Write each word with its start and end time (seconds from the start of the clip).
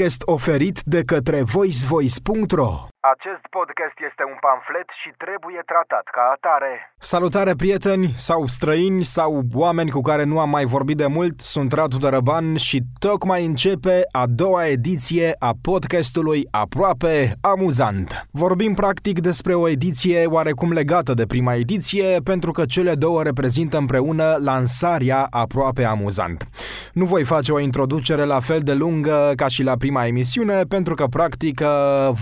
podcast 0.00 0.22
oferit 0.24 0.82
de 0.82 1.02
către 1.04 1.42
voicevoice.ro 1.42 2.90
Acest 3.00 3.44
podcast 3.50 3.96
este 4.08 4.24
un 4.32 4.38
pamflet 4.40 4.88
și 5.02 5.10
trebuie 5.24 5.62
tratat 5.66 6.06
ca 6.16 6.24
atare. 6.34 6.72
Salutare 6.98 7.54
prieteni 7.54 8.12
sau 8.16 8.46
străini 8.46 9.04
sau 9.04 9.42
oameni 9.54 9.90
cu 9.90 10.00
care 10.00 10.24
nu 10.24 10.38
am 10.38 10.50
mai 10.50 10.64
vorbit 10.64 10.96
de 10.96 11.06
mult, 11.06 11.40
sunt 11.40 11.72
Radu 11.72 11.96
Dărăban 11.96 12.56
și 12.56 12.80
tocmai 12.98 13.44
începe 13.44 14.02
a 14.12 14.24
doua 14.28 14.66
ediție 14.66 15.34
a 15.38 15.50
podcastului 15.62 16.46
Aproape 16.50 17.34
Amuzant. 17.40 18.26
Vorbim 18.30 18.74
practic 18.74 19.20
despre 19.20 19.54
o 19.54 19.68
ediție 19.68 20.26
oarecum 20.26 20.72
legată 20.72 21.14
de 21.14 21.26
prima 21.26 21.54
ediție 21.54 22.20
pentru 22.24 22.50
că 22.50 22.64
cele 22.64 22.94
două 22.94 23.22
reprezintă 23.22 23.76
împreună 23.76 24.36
lansarea 24.38 25.26
Aproape 25.30 25.84
Amuzant. 25.84 26.48
Nu 26.92 27.04
voi 27.04 27.24
face 27.24 27.52
o 27.52 27.60
introducere 27.60 28.24
la 28.24 28.40
fel 28.40 28.60
de 28.60 28.74
lungă 28.74 29.32
ca 29.36 29.48
și 29.48 29.62
la 29.62 29.76
prima 29.76 29.89
emisiune 29.96 30.62
pentru 30.62 30.94
că 30.94 31.06
practic 31.06 31.60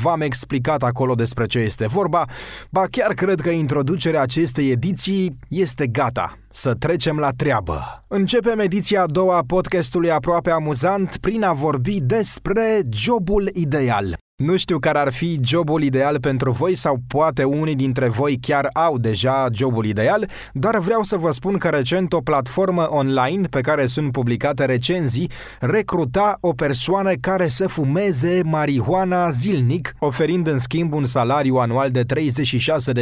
v-am 0.02 0.20
explicat 0.20 0.46
explicat 0.58 0.82
acolo 0.82 1.14
despre 1.14 1.46
ce 1.46 1.58
este 1.58 1.86
vorba, 1.86 2.24
ba 2.70 2.84
chiar 2.90 3.14
cred 3.14 3.40
că 3.40 3.50
introducerea 3.50 4.20
acestei 4.20 4.70
ediții 4.70 5.38
este 5.48 5.86
gata. 5.86 6.38
Să 6.50 6.74
trecem 6.74 7.18
la 7.18 7.30
treabă. 7.30 8.04
Începem 8.08 8.58
ediția 8.58 9.02
a 9.02 9.06
doua 9.06 9.36
a 9.36 9.44
podcastului 9.46 10.10
aproape 10.10 10.50
amuzant 10.50 11.16
prin 11.16 11.42
a 11.42 11.52
vorbi 11.52 12.00
despre 12.00 12.80
jobul 12.90 13.50
ideal. 13.54 14.16
Nu 14.44 14.56
știu 14.56 14.78
care 14.78 14.98
ar 14.98 15.12
fi 15.12 15.38
jobul 15.44 15.82
ideal 15.82 16.20
pentru 16.20 16.50
voi 16.50 16.74
sau 16.74 16.98
poate 17.06 17.44
unii 17.44 17.74
dintre 17.74 18.08
voi 18.08 18.38
chiar 18.40 18.68
au 18.72 18.98
deja 18.98 19.46
jobul 19.52 19.84
ideal, 19.84 20.30
dar 20.52 20.78
vreau 20.78 21.02
să 21.02 21.16
vă 21.16 21.30
spun 21.30 21.56
că 21.56 21.68
recent 21.68 22.12
o 22.12 22.20
platformă 22.20 22.88
online 22.90 23.46
pe 23.46 23.60
care 23.60 23.86
sunt 23.86 24.12
publicate 24.12 24.64
recenzii 24.64 25.30
recruta 25.60 26.36
o 26.40 26.52
persoană 26.52 27.12
care 27.20 27.48
să 27.48 27.66
fumeze 27.66 28.40
marihuana 28.44 29.30
zilnic, 29.30 29.94
oferind 29.98 30.46
în 30.46 30.58
schimb 30.58 30.92
un 30.92 31.04
salariu 31.04 31.56
anual 31.56 31.90
de 31.90 32.04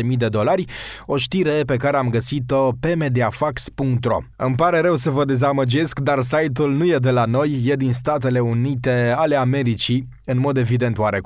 36.000 0.02 0.16
de 0.16 0.28
dolari, 0.28 0.64
o 1.06 1.16
știre 1.16 1.62
pe 1.66 1.76
care 1.76 1.96
am 1.96 2.08
găsit-o 2.08 2.72
pe 2.80 2.94
mediafax.ro. 2.94 4.18
Îmi 4.36 4.54
pare 4.54 4.80
rău 4.80 4.94
să 4.94 5.10
vă 5.10 5.24
dezamăgesc, 5.24 5.98
dar 5.98 6.20
site-ul 6.20 6.72
nu 6.72 6.84
e 6.84 6.98
de 6.98 7.10
la 7.10 7.24
noi, 7.24 7.62
e 7.64 7.74
din 7.74 7.92
Statele 7.92 8.40
Unite 8.40 9.14
ale 9.16 9.36
Americii, 9.36 10.08
în 10.24 10.38
mod 10.38 10.56
evident 10.56 10.98
oarecum. 10.98 11.25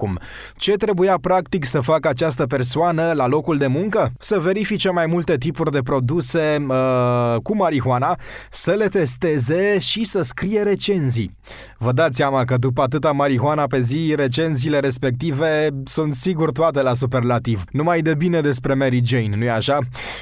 Ce 0.56 0.72
trebuia 0.72 1.18
practic 1.20 1.64
să 1.64 1.80
facă 1.80 2.08
această 2.08 2.46
persoană 2.46 3.12
la 3.12 3.26
locul 3.26 3.58
de 3.58 3.66
muncă? 3.66 4.12
Să 4.18 4.38
verifice 4.38 4.90
mai 4.90 5.06
multe 5.06 5.36
tipuri 5.36 5.70
de 5.70 5.80
produse 5.80 6.66
uh, 6.68 7.36
cu 7.42 7.56
marihuana, 7.56 8.18
să 8.50 8.70
le 8.70 8.86
testeze 8.86 9.78
și 9.78 10.04
să 10.04 10.22
scrie 10.22 10.62
recenzii. 10.62 11.36
Vă 11.78 11.92
dați 11.92 12.16
seama 12.16 12.44
că 12.44 12.56
după 12.56 12.82
atâta 12.82 13.12
marihuana 13.12 13.66
pe 13.66 13.80
zi, 13.80 14.12
recenziile 14.16 14.78
respective 14.78 15.68
sunt 15.84 16.14
sigur 16.14 16.52
toate 16.52 16.82
la 16.82 16.94
superlativ. 16.94 17.64
Numai 17.70 18.00
de 18.00 18.14
bine 18.14 18.40
despre 18.40 18.74
Mary 18.74 19.00
Jane, 19.04 19.36
nu-i 19.36 19.50
așa? 19.50 19.78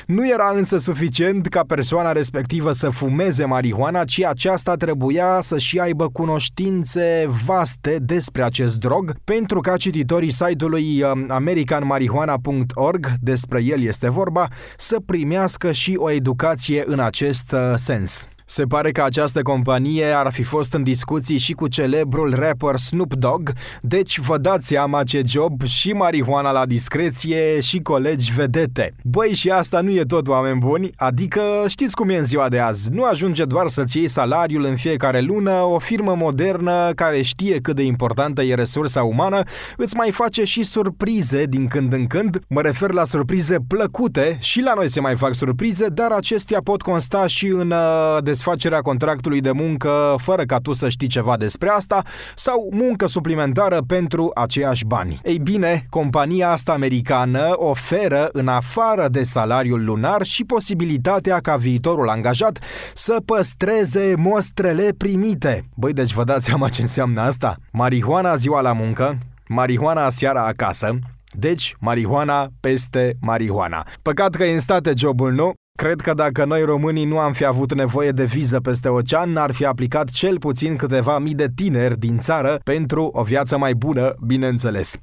Nu 0.06 0.28
era 0.28 0.52
însă 0.54 0.78
suficient 0.78 1.46
ca 1.46 1.62
persoana 1.66 2.12
respectivă 2.12 2.72
să 2.72 2.90
fumeze 2.90 3.44
marihuana, 3.44 4.04
ci 4.04 4.22
aceasta 4.22 4.74
trebuia 4.74 5.38
să 5.42 5.58
și 5.58 5.78
aibă 5.78 6.08
cunoștințe 6.08 7.28
vaste 7.44 7.98
despre 8.00 8.42
acest 8.42 8.56
acest 8.58 8.80
drog, 8.80 9.14
pentru 9.24 9.60
ca 9.68 9.76
cititorii 9.76 10.30
site-ului 10.30 11.02
um, 11.02 11.24
americanmarihuana.org, 11.28 13.06
despre 13.20 13.62
el 13.62 13.82
este 13.82 14.10
vorba, 14.10 14.48
să 14.76 15.00
primească 15.06 15.72
și 15.72 15.94
o 15.96 16.10
educație 16.10 16.84
în 16.86 17.00
acest 17.00 17.52
uh, 17.52 17.72
sens. 17.76 18.28
Se 18.50 18.64
pare 18.64 18.90
că 18.90 19.02
această 19.02 19.42
companie 19.42 20.04
ar 20.04 20.32
fi 20.32 20.42
fost 20.42 20.72
în 20.72 20.82
discuții 20.82 21.38
și 21.38 21.52
cu 21.52 21.68
celebrul 21.68 22.34
rapper 22.34 22.76
Snoop 22.76 23.14
Dogg, 23.14 23.50
deci 23.80 24.18
vă 24.18 24.38
dați 24.38 24.66
seama 24.66 25.02
ce 25.02 25.22
job 25.26 25.62
și 25.62 25.92
marihuana 25.92 26.50
la 26.50 26.66
discreție 26.66 27.60
și 27.60 27.80
colegi 27.80 28.32
vedete. 28.32 28.94
Băi, 29.02 29.32
și 29.34 29.50
asta 29.50 29.80
nu 29.80 29.90
e 29.90 30.02
tot 30.02 30.28
oameni 30.28 30.58
buni, 30.58 30.90
adică 30.96 31.40
știți 31.66 31.94
cum 31.94 32.08
e 32.08 32.16
în 32.16 32.24
ziua 32.24 32.48
de 32.48 32.58
azi, 32.58 32.90
nu 32.92 33.04
ajunge 33.04 33.44
doar 33.44 33.68
să-ți 33.68 33.98
iei 33.98 34.08
salariul 34.08 34.64
în 34.64 34.76
fiecare 34.76 35.20
lună, 35.20 35.52
o 35.52 35.78
firmă 35.78 36.14
modernă 36.14 36.92
care 36.94 37.22
știe 37.22 37.60
cât 37.60 37.76
de 37.76 37.82
importantă 37.82 38.42
e 38.42 38.54
resursa 38.54 39.02
umană, 39.02 39.42
îți 39.76 39.96
mai 39.96 40.10
face 40.10 40.44
și 40.44 40.62
surprize 40.62 41.44
din 41.44 41.66
când 41.66 41.92
în 41.92 42.06
când, 42.06 42.40
mă 42.48 42.60
refer 42.60 42.90
la 42.90 43.04
surprize 43.04 43.56
plăcute 43.68 44.38
și 44.40 44.60
la 44.60 44.72
noi 44.74 44.88
se 44.88 45.00
mai 45.00 45.16
fac 45.16 45.34
surprize, 45.34 45.86
dar 45.86 46.10
acestea 46.10 46.60
pot 46.64 46.82
consta 46.82 47.26
și 47.26 47.46
în 47.46 47.70
uh, 47.70 48.18
desfacerea 48.38 48.80
contractului 48.80 49.40
de 49.40 49.52
muncă 49.52 50.14
fără 50.18 50.42
ca 50.42 50.58
tu 50.58 50.72
să 50.72 50.88
știi 50.88 51.06
ceva 51.06 51.36
despre 51.36 51.68
asta 51.68 52.02
sau 52.34 52.68
muncă 52.72 53.06
suplimentară 53.06 53.82
pentru 53.86 54.30
aceiași 54.34 54.84
bani. 54.84 55.20
Ei 55.24 55.38
bine, 55.38 55.86
compania 55.88 56.50
asta 56.50 56.72
americană 56.72 57.52
oferă 57.56 58.28
în 58.32 58.48
afară 58.48 59.08
de 59.08 59.22
salariul 59.22 59.84
lunar 59.84 60.22
și 60.22 60.44
posibilitatea 60.44 61.38
ca 61.38 61.56
viitorul 61.56 62.08
angajat 62.08 62.58
să 62.94 63.16
păstreze 63.24 64.14
mostrele 64.16 64.94
primite. 64.98 65.68
Băi, 65.74 65.92
deci 65.92 66.12
vă 66.12 66.24
dați 66.24 66.44
seama 66.44 66.68
ce 66.68 66.82
înseamnă 66.82 67.20
asta? 67.20 67.56
Marihuana 67.72 68.36
ziua 68.36 68.60
la 68.60 68.72
muncă, 68.72 69.18
marihuana 69.48 70.10
seara 70.10 70.46
acasă, 70.46 70.98
deci, 71.32 71.76
marihuana 71.80 72.48
peste 72.60 73.16
marihuana. 73.20 73.86
Păcat 74.02 74.34
că 74.34 74.44
e 74.44 74.52
în 74.52 74.60
state 74.60 74.92
jobul 74.96 75.32
nu, 75.32 75.52
Cred 75.82 76.00
că 76.00 76.14
dacă 76.14 76.44
noi 76.44 76.62
românii 76.62 77.04
nu 77.04 77.18
am 77.18 77.32
fi 77.32 77.44
avut 77.44 77.74
nevoie 77.74 78.10
de 78.10 78.24
viză 78.24 78.60
peste 78.60 78.88
ocean, 78.88 79.36
ar 79.36 79.52
fi 79.52 79.64
aplicat 79.64 80.08
cel 80.08 80.38
puțin 80.38 80.76
câteva 80.76 81.18
mii 81.18 81.34
de 81.34 81.48
tineri 81.54 81.98
din 81.98 82.18
țară 82.18 82.60
pentru 82.64 83.10
o 83.12 83.22
viață 83.22 83.58
mai 83.58 83.74
bună, 83.74 84.14
bineînțeles. 84.26 84.96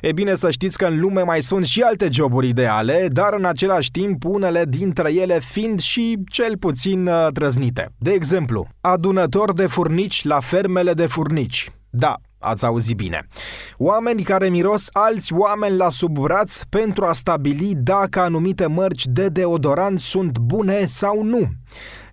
E 0.00 0.12
bine 0.12 0.34
să 0.34 0.50
știți 0.50 0.78
că 0.78 0.86
în 0.86 1.00
lume 1.00 1.22
mai 1.22 1.42
sunt 1.42 1.64
și 1.64 1.80
alte 1.80 2.08
joburi 2.12 2.48
ideale, 2.48 3.08
dar 3.10 3.34
în 3.38 3.44
același 3.44 3.90
timp 3.90 4.24
unele 4.24 4.64
dintre 4.68 5.12
ele 5.12 5.38
fiind 5.40 5.80
și 5.80 6.18
cel 6.30 6.58
puțin 6.58 7.06
uh, 7.06 7.26
trăznite. 7.32 7.88
De 7.98 8.10
exemplu, 8.10 8.68
adunător 8.80 9.52
de 9.52 9.66
furnici 9.66 10.24
la 10.24 10.40
fermele 10.40 10.92
de 10.92 11.06
furnici. 11.06 11.72
Da, 11.90 12.14
ați 12.42 12.64
auzit 12.64 12.96
bine. 12.96 13.28
Oameni 13.76 14.22
care 14.22 14.48
miros 14.48 14.88
alți 14.92 15.32
oameni 15.32 15.76
la 15.76 15.90
sub 15.90 16.18
braț 16.18 16.62
pentru 16.68 17.04
a 17.04 17.12
stabili 17.12 17.72
dacă 17.76 18.20
anumite 18.20 18.66
mărci 18.66 19.06
de 19.06 19.28
deodorant 19.28 20.00
sunt 20.00 20.38
bune 20.38 20.84
sau 20.86 21.22
nu. 21.22 21.48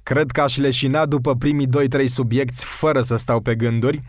Cred 0.03 0.31
că 0.31 0.41
aș 0.41 0.57
leșina 0.57 1.05
după 1.05 1.35
primii 1.35 1.67
2-3 1.99 2.05
subiecti 2.05 2.63
fără 2.65 3.01
să 3.01 3.15
stau 3.15 3.39
pe 3.41 3.55
gânduri. 3.55 4.01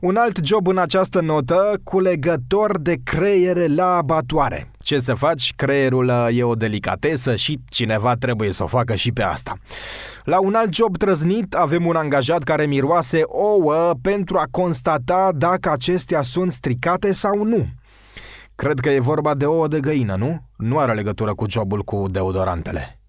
Un 0.00 0.16
alt 0.16 0.40
job 0.44 0.66
în 0.66 0.78
această 0.78 1.20
notă, 1.20 1.80
culegător 1.84 2.78
de 2.78 2.96
creiere 3.04 3.66
la 3.66 3.96
abatoare. 3.96 4.73
Ce 4.84 4.98
să 4.98 5.14
faci, 5.14 5.52
creierul 5.56 6.08
uh, 6.08 6.28
e 6.38 6.42
o 6.42 6.54
delicatesă 6.54 7.34
și 7.34 7.58
cineva 7.68 8.14
trebuie 8.14 8.52
să 8.52 8.62
o 8.62 8.66
facă 8.66 8.94
și 8.94 9.12
pe 9.12 9.22
asta. 9.22 9.56
La 10.24 10.40
un 10.40 10.54
alt 10.54 10.74
job 10.74 10.96
trăznit 10.96 11.54
avem 11.54 11.86
un 11.86 11.96
angajat 11.96 12.42
care 12.42 12.66
miroase 12.66 13.20
ouă 13.26 13.94
pentru 14.02 14.38
a 14.38 14.46
constata 14.50 15.30
dacă 15.34 15.70
acestea 15.70 16.22
sunt 16.22 16.52
stricate 16.52 17.12
sau 17.12 17.44
nu. 17.44 17.66
Cred 18.54 18.80
că 18.80 18.90
e 18.90 18.98
vorba 18.98 19.34
de 19.34 19.44
ouă 19.44 19.68
de 19.68 19.80
găină, 19.80 20.14
nu? 20.16 20.40
Nu 20.56 20.78
are 20.78 20.92
legătură 20.92 21.34
cu 21.34 21.50
jobul 21.50 21.82
cu 21.82 22.06
deodorantele. 22.10 23.00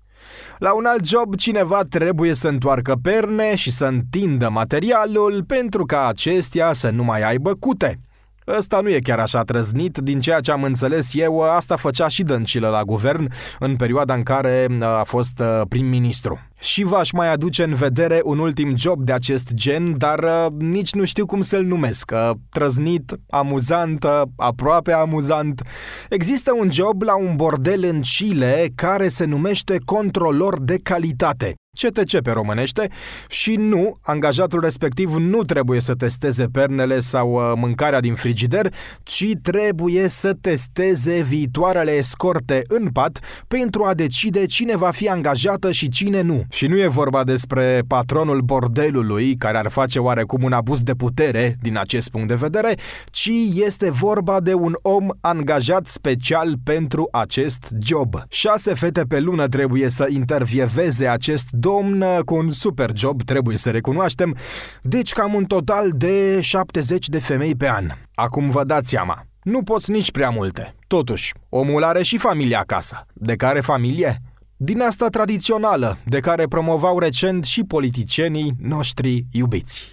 La 0.57 0.73
un 0.73 0.85
alt 0.85 1.05
job, 1.05 1.35
cineva 1.35 1.81
trebuie 1.89 2.33
să 2.33 2.47
întoarcă 2.47 2.95
perne 3.01 3.55
și 3.55 3.71
să 3.71 3.85
întindă 3.85 4.49
materialul 4.49 5.43
pentru 5.43 5.85
ca 5.85 6.07
acestea 6.07 6.73
să 6.73 6.89
nu 6.89 7.03
mai 7.03 7.21
aibă 7.21 7.53
cute. 7.53 7.99
Ăsta 8.47 8.79
nu 8.79 8.89
e 8.89 8.99
chiar 8.99 9.19
așa 9.19 9.43
trăznit, 9.43 9.97
din 9.97 10.19
ceea 10.19 10.39
ce 10.39 10.51
am 10.51 10.63
înțeles 10.63 11.13
eu, 11.13 11.41
asta 11.41 11.75
făcea 11.75 12.07
și 12.07 12.23
Dăncilă 12.23 12.67
la 12.67 12.83
guvern 12.83 13.31
în 13.59 13.75
perioada 13.75 14.13
în 14.13 14.23
care 14.23 14.67
uh, 14.69 14.83
a 14.83 15.03
fost 15.03 15.39
uh, 15.39 15.61
prim-ministru. 15.69 16.39
Și 16.59 16.83
v-aș 16.83 17.11
mai 17.11 17.31
aduce 17.31 17.63
în 17.63 17.73
vedere 17.73 18.21
un 18.23 18.39
ultim 18.39 18.75
job 18.75 19.03
de 19.03 19.11
acest 19.11 19.53
gen, 19.53 19.97
dar 19.97 20.19
uh, 20.19 20.45
nici 20.57 20.93
nu 20.93 21.05
știu 21.05 21.25
cum 21.25 21.41
să-l 21.41 21.63
numesc. 21.63 22.11
Uh, 22.13 22.31
trăznit, 22.49 23.19
amuzant, 23.29 24.03
uh, 24.03 24.21
aproape 24.35 24.91
amuzant. 24.91 25.61
Există 26.09 26.51
un 26.59 26.71
job 26.71 27.01
la 27.01 27.15
un 27.15 27.35
bordel 27.35 27.83
în 27.83 28.01
Chile 28.01 28.71
care 28.75 29.07
se 29.07 29.25
numește 29.25 29.77
controlor 29.85 30.61
de 30.61 30.79
calitate. 30.83 31.55
CTC 31.75 32.21
pe 32.21 32.31
românește 32.31 32.87
și 33.29 33.55
nu, 33.55 33.97
angajatul 34.01 34.59
respectiv 34.59 35.15
nu 35.15 35.43
trebuie 35.43 35.79
să 35.79 35.93
testeze 35.93 36.45
pernele 36.45 36.99
sau 36.99 37.33
uh, 37.33 37.51
mâncarea 37.55 37.99
din 37.99 38.15
frigider, 38.15 38.73
ci 39.03 39.25
trebuie 39.41 40.07
să 40.07 40.33
testeze 40.41 41.21
viitoarele 41.21 41.91
escorte 41.91 42.61
în 42.67 42.89
pat 42.89 43.19
pentru 43.47 43.83
a 43.83 43.93
decide 43.93 44.45
cine 44.45 44.75
va 44.75 44.91
fi 44.91 45.09
angajată 45.09 45.71
și 45.71 45.89
cine 45.89 46.21
nu. 46.21 46.44
Și 46.49 46.67
nu 46.67 46.77
e 46.77 46.87
vorba 46.87 47.23
despre 47.23 47.81
patronul 47.87 48.39
bordelului, 48.41 49.35
care 49.35 49.57
ar 49.57 49.69
face 49.69 49.99
oarecum 49.99 50.43
un 50.43 50.53
abuz 50.53 50.83
de 50.83 50.93
putere 50.93 51.57
din 51.61 51.77
acest 51.77 52.09
punct 52.09 52.27
de 52.27 52.35
vedere, 52.35 52.75
ci 53.05 53.31
este 53.53 53.91
vorba 53.91 54.39
de 54.39 54.53
un 54.53 54.75
om 54.81 55.07
angajat 55.21 55.87
special 55.87 56.55
pentru 56.63 57.07
acest 57.11 57.73
job. 57.79 58.15
Șase 58.29 58.73
fete 58.73 59.01
pe 59.01 59.19
lună 59.19 59.47
trebuie 59.47 59.89
să 59.89 60.07
intervieveze 60.09 61.07
acest 61.07 61.51
domn 61.51 62.05
cu 62.25 62.35
un 62.35 62.49
super 62.49 62.91
job, 62.95 63.23
trebuie 63.23 63.57
să 63.57 63.69
recunoaștem, 63.69 64.35
deci 64.81 65.11
cam 65.11 65.33
un 65.33 65.45
total 65.45 65.91
de 65.95 66.41
70 66.41 67.09
de 67.09 67.19
femei 67.19 67.55
pe 67.55 67.69
an. 67.69 67.87
Acum 68.15 68.49
vă 68.49 68.63
dați 68.63 68.89
seama, 68.89 69.25
nu 69.43 69.63
poți 69.63 69.91
nici 69.91 70.11
prea 70.11 70.29
multe. 70.29 70.75
Totuși, 70.87 71.33
omul 71.49 71.83
are 71.83 72.03
și 72.03 72.17
familia 72.17 72.59
acasă. 72.59 73.05
De 73.13 73.35
care 73.35 73.59
familie? 73.59 74.21
Din 74.57 74.81
asta 74.81 75.07
tradițională, 75.07 75.97
de 76.05 76.19
care 76.19 76.47
promovau 76.47 76.99
recent 76.99 77.45
și 77.45 77.63
politicienii 77.63 78.53
noștri 78.61 79.25
iubiți. 79.31 79.89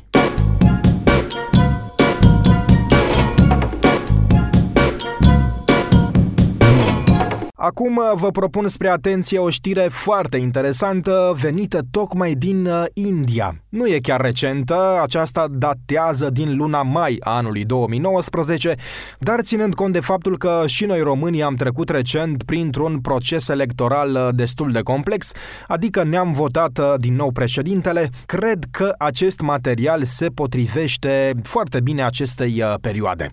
Acum 7.64 7.96
uh, 7.96 8.12
vă 8.14 8.30
propun 8.30 8.68
spre 8.68 8.88
atenție 8.88 9.38
o 9.38 9.50
știre 9.50 9.88
foarte 9.90 10.36
interesantă 10.36 11.34
venită 11.40 11.80
tocmai 11.90 12.34
din 12.34 12.66
uh, 12.66 12.84
India. 12.92 13.56
Nu 13.68 13.86
e 13.86 13.98
chiar 13.98 14.20
recentă, 14.20 15.00
aceasta 15.02 15.46
datează 15.50 16.30
din 16.30 16.56
luna 16.56 16.82
mai 16.82 17.16
a 17.20 17.36
anului 17.36 17.64
2019, 17.64 18.74
dar 19.18 19.40
ținând 19.40 19.74
cont 19.74 19.92
de 19.92 20.00
faptul 20.00 20.38
că 20.38 20.62
și 20.66 20.84
noi 20.84 21.00
românii 21.00 21.42
am 21.42 21.54
trecut 21.54 21.88
recent 21.88 22.42
printr-un 22.42 23.00
proces 23.00 23.48
electoral 23.48 24.14
uh, 24.14 24.28
destul 24.30 24.72
de 24.72 24.80
complex, 24.80 25.32
adică 25.66 26.04
ne-am 26.04 26.32
votat 26.32 27.00
din 27.00 27.14
nou 27.14 27.30
președintele, 27.30 28.10
cred 28.26 28.64
că 28.70 28.94
acest 28.98 29.40
material 29.40 30.04
se 30.04 30.26
potrivește 30.28 31.32
foarte 31.42 31.80
bine 31.80 32.04
acestei 32.04 32.64
perioade. 32.80 33.30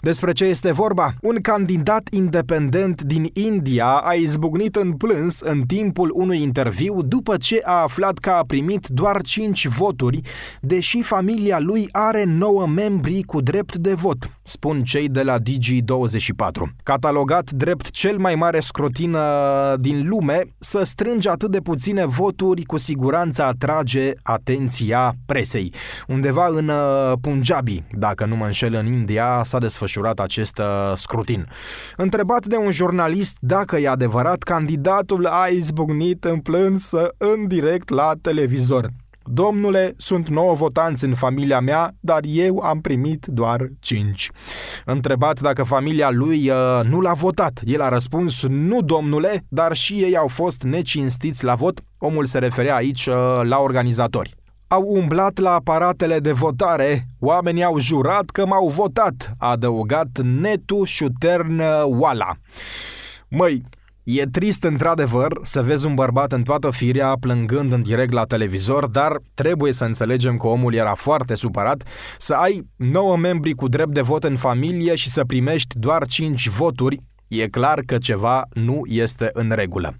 Despre 0.00 0.32
ce 0.32 0.44
este 0.44 0.72
vorba? 0.72 1.14
Un 1.20 1.40
candidat 1.40 2.08
independent 2.10 3.02
din 3.02 3.30
India 3.32 3.64
India 3.66 3.86
a 3.86 4.12
izbucnit 4.12 4.76
în 4.76 4.92
plâns 4.92 5.40
în 5.40 5.62
timpul 5.62 6.10
unui 6.14 6.42
interviu 6.42 7.02
după 7.02 7.36
ce 7.36 7.60
a 7.64 7.82
aflat 7.82 8.18
că 8.18 8.30
a 8.30 8.44
primit 8.46 8.86
doar 8.86 9.22
5 9.22 9.66
voturi, 9.66 10.20
deși 10.60 11.02
familia 11.02 11.58
lui 11.60 11.88
are 11.92 12.24
9 12.24 12.66
membri 12.66 13.22
cu 13.22 13.40
drept 13.40 13.76
de 13.76 13.94
vot, 13.94 14.30
spun 14.42 14.82
cei 14.82 15.08
de 15.08 15.22
la 15.22 15.36
Digi24. 15.38 16.72
Catalogat 16.82 17.50
drept 17.50 17.90
cel 17.90 18.18
mai 18.18 18.34
mare 18.34 18.60
scrutin 18.60 19.14
uh, 19.14 19.74
din 19.78 20.08
lume, 20.08 20.42
să 20.58 20.82
strânge 20.82 21.28
atât 21.28 21.50
de 21.50 21.60
puține 21.60 22.04
voturi 22.04 22.62
cu 22.62 22.76
siguranță 22.76 23.42
atrage 23.42 24.12
atenția 24.22 25.14
presei. 25.26 25.72
Undeva 26.08 26.46
în 26.46 26.68
uh, 26.68 27.12
Punjabi, 27.20 27.82
dacă 27.90 28.26
nu 28.26 28.36
mă 28.36 28.44
înșel 28.44 28.74
în 28.74 28.86
India, 28.86 29.42
s-a 29.44 29.58
desfășurat 29.58 30.20
acest 30.20 30.58
uh, 30.58 30.92
scrutin. 30.94 31.48
Întrebat 31.96 32.46
de 32.46 32.56
un 32.56 32.70
jurnalist 32.70 33.36
dacă 33.56 33.76
e 33.76 33.88
adevărat, 33.88 34.42
candidatul 34.42 35.26
a 35.26 35.46
izbucnit 35.46 36.24
în 36.24 36.40
plânsă 36.40 37.14
în 37.18 37.46
direct 37.46 37.88
la 37.88 38.12
televizor. 38.22 38.88
Domnule, 39.24 39.94
sunt 39.96 40.28
nouă 40.28 40.54
votanți 40.54 41.04
în 41.04 41.14
familia 41.14 41.60
mea, 41.60 41.94
dar 42.00 42.20
eu 42.24 42.58
am 42.58 42.80
primit 42.80 43.26
doar 43.26 43.68
cinci. 43.80 44.30
Întrebat 44.84 45.40
dacă 45.40 45.62
familia 45.62 46.10
lui 46.10 46.50
uh, 46.50 46.80
nu 46.84 47.00
l-a 47.00 47.12
votat, 47.12 47.60
el 47.64 47.80
a 47.80 47.88
răspuns 47.88 48.42
nu, 48.46 48.82
domnule, 48.82 49.44
dar 49.48 49.76
și 49.76 49.94
ei 49.94 50.16
au 50.16 50.28
fost 50.28 50.62
necinstiți 50.62 51.44
la 51.44 51.54
vot. 51.54 51.80
Omul 51.98 52.24
se 52.24 52.38
referea 52.38 52.74
aici 52.74 53.06
uh, 53.06 53.14
la 53.42 53.58
organizatori. 53.58 54.34
Au 54.68 54.82
umblat 54.86 55.38
la 55.38 55.52
aparatele 55.52 56.18
de 56.18 56.32
votare, 56.32 57.06
oamenii 57.20 57.64
au 57.64 57.78
jurat 57.78 58.30
că 58.30 58.46
m-au 58.46 58.68
votat, 58.68 59.34
a 59.38 59.50
adăugat 59.50 60.08
Netu 60.22 60.84
Șutern 60.84 61.62
Wala. 61.84 62.36
Măi, 63.38 63.62
E 64.04 64.24
trist 64.24 64.64
într-adevăr 64.64 65.38
să 65.42 65.62
vezi 65.62 65.86
un 65.86 65.94
bărbat 65.94 66.32
în 66.32 66.42
toată 66.42 66.70
firea 66.70 67.16
plângând 67.20 67.72
în 67.72 67.82
direct 67.82 68.12
la 68.12 68.24
televizor, 68.24 68.86
dar 68.86 69.16
trebuie 69.34 69.72
să 69.72 69.84
înțelegem 69.84 70.36
că 70.36 70.46
omul 70.46 70.74
era 70.74 70.94
foarte 70.94 71.34
supărat 71.34 71.82
să 72.18 72.34
ai 72.34 72.66
9 72.76 73.16
membri 73.16 73.54
cu 73.54 73.68
drept 73.68 73.92
de 73.92 74.00
vot 74.00 74.24
în 74.24 74.36
familie 74.36 74.94
și 74.94 75.08
să 75.08 75.24
primești 75.24 75.78
doar 75.78 76.06
5 76.06 76.48
voturi 76.48 77.00
E 77.28 77.48
clar 77.48 77.80
că 77.86 77.98
ceva 77.98 78.44
nu 78.52 78.80
este 78.84 79.30
în 79.32 79.52
regulă. 79.54 79.94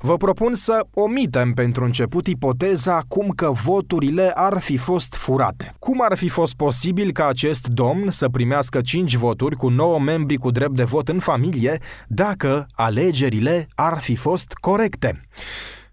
Vă 0.00 0.16
propun 0.16 0.54
să 0.54 0.86
omitem 0.94 1.52
pentru 1.52 1.84
început 1.84 2.26
ipoteza 2.26 3.02
cum 3.08 3.28
că 3.28 3.50
voturile 3.50 4.30
ar 4.34 4.58
fi 4.58 4.76
fost 4.76 5.14
furate. 5.14 5.74
Cum 5.78 6.02
ar 6.02 6.16
fi 6.16 6.28
fost 6.28 6.54
posibil 6.54 7.12
ca 7.12 7.26
acest 7.26 7.66
domn 7.66 8.10
să 8.10 8.28
primească 8.28 8.80
5 8.80 9.16
voturi 9.16 9.56
cu 9.56 9.68
9 9.68 10.00
membri 10.00 10.36
cu 10.36 10.50
drept 10.50 10.74
de 10.74 10.84
vot 10.84 11.08
în 11.08 11.18
familie 11.18 11.78
dacă 12.06 12.66
alegerile 12.74 13.68
ar 13.74 13.98
fi 13.98 14.16
fost 14.16 14.52
corecte? 14.52 15.28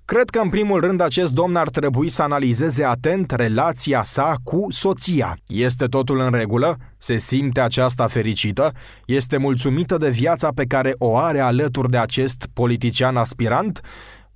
Cred 0.06 0.30
că 0.30 0.40
în 0.40 0.50
primul 0.50 0.80
rând 0.80 1.02
acest 1.02 1.34
domn 1.34 1.56
ar 1.56 1.69
trebui 1.69 2.10
să 2.10 2.22
analizeze 2.22 2.84
atent 2.84 3.31
relația 3.31 4.04
sa 4.04 4.36
cu 4.44 4.66
soția. 4.69 5.38
Este 5.48 5.86
totul 5.86 6.19
în 6.19 6.31
regulă? 6.31 6.78
Se 6.98 7.18
simte 7.18 7.62
aceasta 7.62 8.07
fericită? 8.07 8.72
Este 9.06 9.38
mulțumită 9.38 9.98
de 9.98 10.10
viața 10.10 10.50
pe 10.56 10.66
care 10.66 10.96
o 10.98 11.18
are 11.18 11.40
alături 11.40 11.90
de 11.90 11.98
acest 11.98 12.48
politician 12.54 13.18
aspirant? 13.18 13.81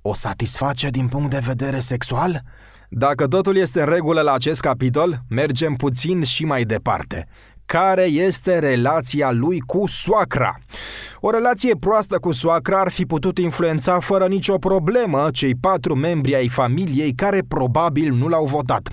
O 0.02 0.14
satisface 0.14 0.88
din 0.88 1.08
punct 1.08 1.30
de 1.30 1.40
vedere 1.46 1.78
sexual? 1.78 2.42
Dacă 2.88 3.26
totul 3.26 3.56
este 3.56 3.80
în 3.80 3.86
regulă 3.86 4.20
la 4.20 4.32
acest 4.32 4.60
capitol, 4.60 5.18
mergem 5.28 5.74
puțin 5.74 6.22
și 6.22 6.44
mai 6.44 6.64
departe 6.64 7.26
care 7.72 8.02
este 8.02 8.58
relația 8.58 9.30
lui 9.30 9.60
cu 9.60 9.86
soacra. 9.86 10.58
O 11.20 11.30
relație 11.30 11.74
proastă 11.74 12.18
cu 12.18 12.32
soacra 12.32 12.80
ar 12.80 12.90
fi 12.90 13.06
putut 13.06 13.38
influența 13.38 13.98
fără 13.98 14.26
nicio 14.26 14.58
problemă 14.58 15.28
cei 15.32 15.54
patru 15.54 15.94
membri 15.94 16.34
ai 16.34 16.48
familiei 16.48 17.12
care 17.12 17.42
probabil 17.48 18.12
nu 18.12 18.28
l-au 18.28 18.44
votat. 18.44 18.88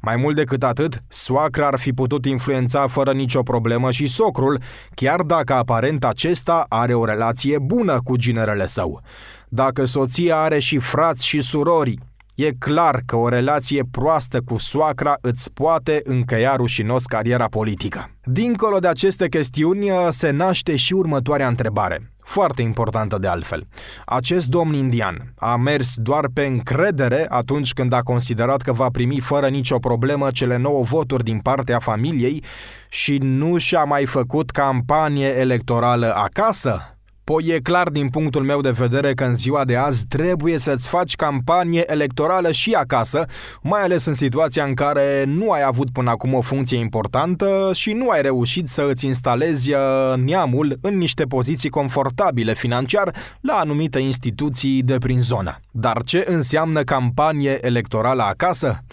Mai 0.00 0.16
mult 0.16 0.36
decât 0.36 0.62
atât, 0.62 1.02
soacra 1.08 1.66
ar 1.66 1.78
fi 1.78 1.92
putut 1.92 2.24
influența 2.24 2.86
fără 2.86 3.12
nicio 3.12 3.42
problemă 3.42 3.90
și 3.90 4.06
socrul, 4.06 4.60
chiar 4.94 5.20
dacă 5.20 5.52
aparent 5.54 6.04
acesta 6.04 6.66
are 6.68 6.94
o 6.94 7.04
relație 7.04 7.58
bună 7.58 8.00
cu 8.04 8.16
ginerele 8.16 8.66
său. 8.66 9.00
Dacă 9.48 9.84
soția 9.84 10.36
are 10.36 10.58
și 10.58 10.78
frați 10.78 11.26
și 11.26 11.40
surori, 11.40 11.98
E 12.44 12.52
clar 12.58 13.02
că 13.06 13.16
o 13.16 13.28
relație 13.28 13.82
proastă 13.90 14.40
cu 14.40 14.58
soacra 14.58 15.16
îți 15.20 15.52
poate 15.52 16.00
încăia 16.04 16.56
rușinos 16.56 17.04
cariera 17.04 17.46
politică. 17.46 18.10
Dincolo 18.24 18.78
de 18.78 18.86
aceste 18.86 19.28
chestiuni 19.28 19.90
se 20.08 20.30
naște 20.30 20.76
și 20.76 20.92
următoarea 20.92 21.48
întrebare. 21.48 22.12
Foarte 22.24 22.62
importantă 22.62 23.18
de 23.18 23.26
altfel. 23.26 23.66
Acest 24.04 24.48
domn 24.48 24.74
indian 24.74 25.32
a 25.36 25.56
mers 25.56 25.94
doar 25.96 26.28
pe 26.34 26.44
încredere 26.44 27.26
atunci 27.28 27.72
când 27.72 27.92
a 27.92 28.00
considerat 28.00 28.62
că 28.62 28.72
va 28.72 28.88
primi 28.92 29.20
fără 29.20 29.48
nicio 29.48 29.78
problemă 29.78 30.30
cele 30.30 30.56
nouă 30.56 30.82
voturi 30.82 31.24
din 31.24 31.38
partea 31.38 31.78
familiei 31.78 32.44
și 32.88 33.18
nu 33.18 33.56
și-a 33.56 33.84
mai 33.84 34.06
făcut 34.06 34.50
campanie 34.50 35.26
electorală 35.26 36.14
acasă? 36.14 36.96
Păi 37.24 37.44
e 37.46 37.60
clar 37.60 37.88
din 37.88 38.08
punctul 38.08 38.42
meu 38.42 38.60
de 38.60 38.70
vedere 38.70 39.14
că 39.14 39.24
în 39.24 39.34
ziua 39.34 39.64
de 39.64 39.76
azi 39.76 40.06
trebuie 40.06 40.58
să-ți 40.58 40.88
faci 40.88 41.14
campanie 41.14 41.84
electorală 41.86 42.52
și 42.52 42.72
acasă, 42.72 43.24
mai 43.62 43.82
ales 43.82 44.04
în 44.04 44.14
situația 44.14 44.64
în 44.64 44.74
care 44.74 45.24
nu 45.26 45.50
ai 45.50 45.62
avut 45.62 45.90
până 45.90 46.10
acum 46.10 46.34
o 46.34 46.40
funcție 46.40 46.78
importantă 46.78 47.70
și 47.74 47.92
nu 47.92 48.08
ai 48.08 48.22
reușit 48.22 48.68
să 48.68 48.86
îți 48.90 49.06
instalezi 49.06 49.72
uh, 49.72 49.78
neamul 50.16 50.78
în 50.80 50.96
niște 50.98 51.24
poziții 51.24 51.68
confortabile 51.70 52.54
financiar 52.54 53.14
la 53.40 53.54
anumite 53.54 53.98
instituții 53.98 54.82
de 54.82 54.98
prin 54.98 55.20
zonă. 55.20 55.60
Dar 55.70 56.02
ce 56.02 56.24
înseamnă 56.28 56.82
campanie 56.82 57.66
electorală 57.66 58.22
acasă? 58.22 58.84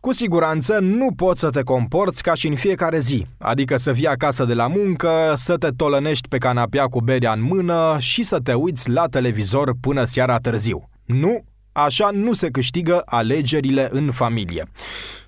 Cu 0.00 0.12
siguranță 0.12 0.78
nu 0.78 1.12
poți 1.16 1.40
să 1.40 1.50
te 1.50 1.62
comporți 1.62 2.22
ca 2.22 2.34
și 2.34 2.46
în 2.46 2.54
fiecare 2.54 2.98
zi, 2.98 3.26
adică 3.38 3.76
să 3.76 3.92
vii 3.92 4.06
acasă 4.06 4.44
de 4.44 4.54
la 4.54 4.66
muncă, 4.66 5.32
să 5.36 5.56
te 5.56 5.68
tolănești 5.68 6.28
pe 6.28 6.38
canapea 6.38 6.84
cu 6.84 7.00
berea 7.00 7.32
în 7.32 7.42
mână 7.42 7.96
și 7.98 8.22
să 8.22 8.38
te 8.38 8.52
uiți 8.54 8.90
la 8.90 9.06
televizor 9.06 9.72
până 9.80 10.04
seara 10.04 10.36
târziu. 10.36 10.88
Nu, 11.04 11.44
așa 11.72 12.10
nu 12.12 12.32
se 12.32 12.48
câștigă 12.48 13.02
alegerile 13.04 13.88
în 13.92 14.10
familie. 14.10 14.64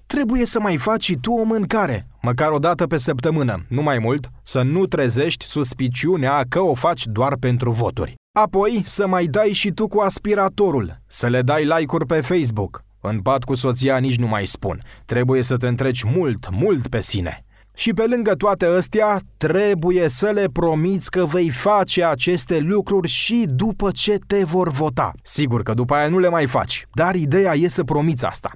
Trebuie 0.06 0.46
să 0.46 0.60
mai 0.60 0.76
faci 0.76 1.04
și 1.04 1.16
tu 1.20 1.32
o 1.32 1.42
mâncare, 1.42 2.06
măcar 2.22 2.50
o 2.50 2.58
dată 2.58 2.86
pe 2.86 2.96
săptămână, 2.96 3.64
nu 3.68 3.82
mai 3.82 3.98
mult, 3.98 4.28
să 4.42 4.62
nu 4.62 4.86
trezești 4.86 5.44
suspiciunea 5.44 6.44
că 6.48 6.60
o 6.60 6.74
faci 6.74 7.06
doar 7.06 7.36
pentru 7.36 7.70
voturi. 7.70 8.14
Apoi 8.38 8.82
să 8.84 9.06
mai 9.06 9.24
dai 9.24 9.52
și 9.52 9.70
tu 9.70 9.88
cu 9.88 10.00
aspiratorul, 10.00 11.00
să 11.06 11.26
le 11.28 11.42
dai 11.42 11.64
like-uri 11.64 12.06
pe 12.06 12.20
Facebook, 12.20 12.84
în 13.02 13.20
pat 13.20 13.44
cu 13.44 13.54
soția 13.54 13.96
nici 13.98 14.18
nu 14.18 14.26
mai 14.26 14.46
spun. 14.46 14.82
Trebuie 15.04 15.42
să 15.42 15.56
te 15.56 15.66
întreci 15.66 16.02
mult, 16.02 16.48
mult 16.50 16.88
pe 16.88 17.02
sine. 17.02 17.44
Și 17.74 17.92
pe 17.92 18.04
lângă 18.06 18.34
toate 18.34 18.66
astea, 18.66 19.18
trebuie 19.36 20.08
să 20.08 20.30
le 20.30 20.48
promiți 20.52 21.10
că 21.10 21.24
vei 21.24 21.50
face 21.50 22.04
aceste 22.04 22.58
lucruri 22.58 23.08
și 23.08 23.44
după 23.48 23.90
ce 23.90 24.18
te 24.26 24.44
vor 24.44 24.70
vota. 24.70 25.12
Sigur 25.22 25.62
că 25.62 25.74
după 25.74 25.94
aia 25.94 26.08
nu 26.08 26.18
le 26.18 26.28
mai 26.28 26.46
faci, 26.46 26.86
dar 26.94 27.14
ideea 27.14 27.54
e 27.54 27.68
să 27.68 27.84
promiți 27.84 28.24
asta. 28.24 28.50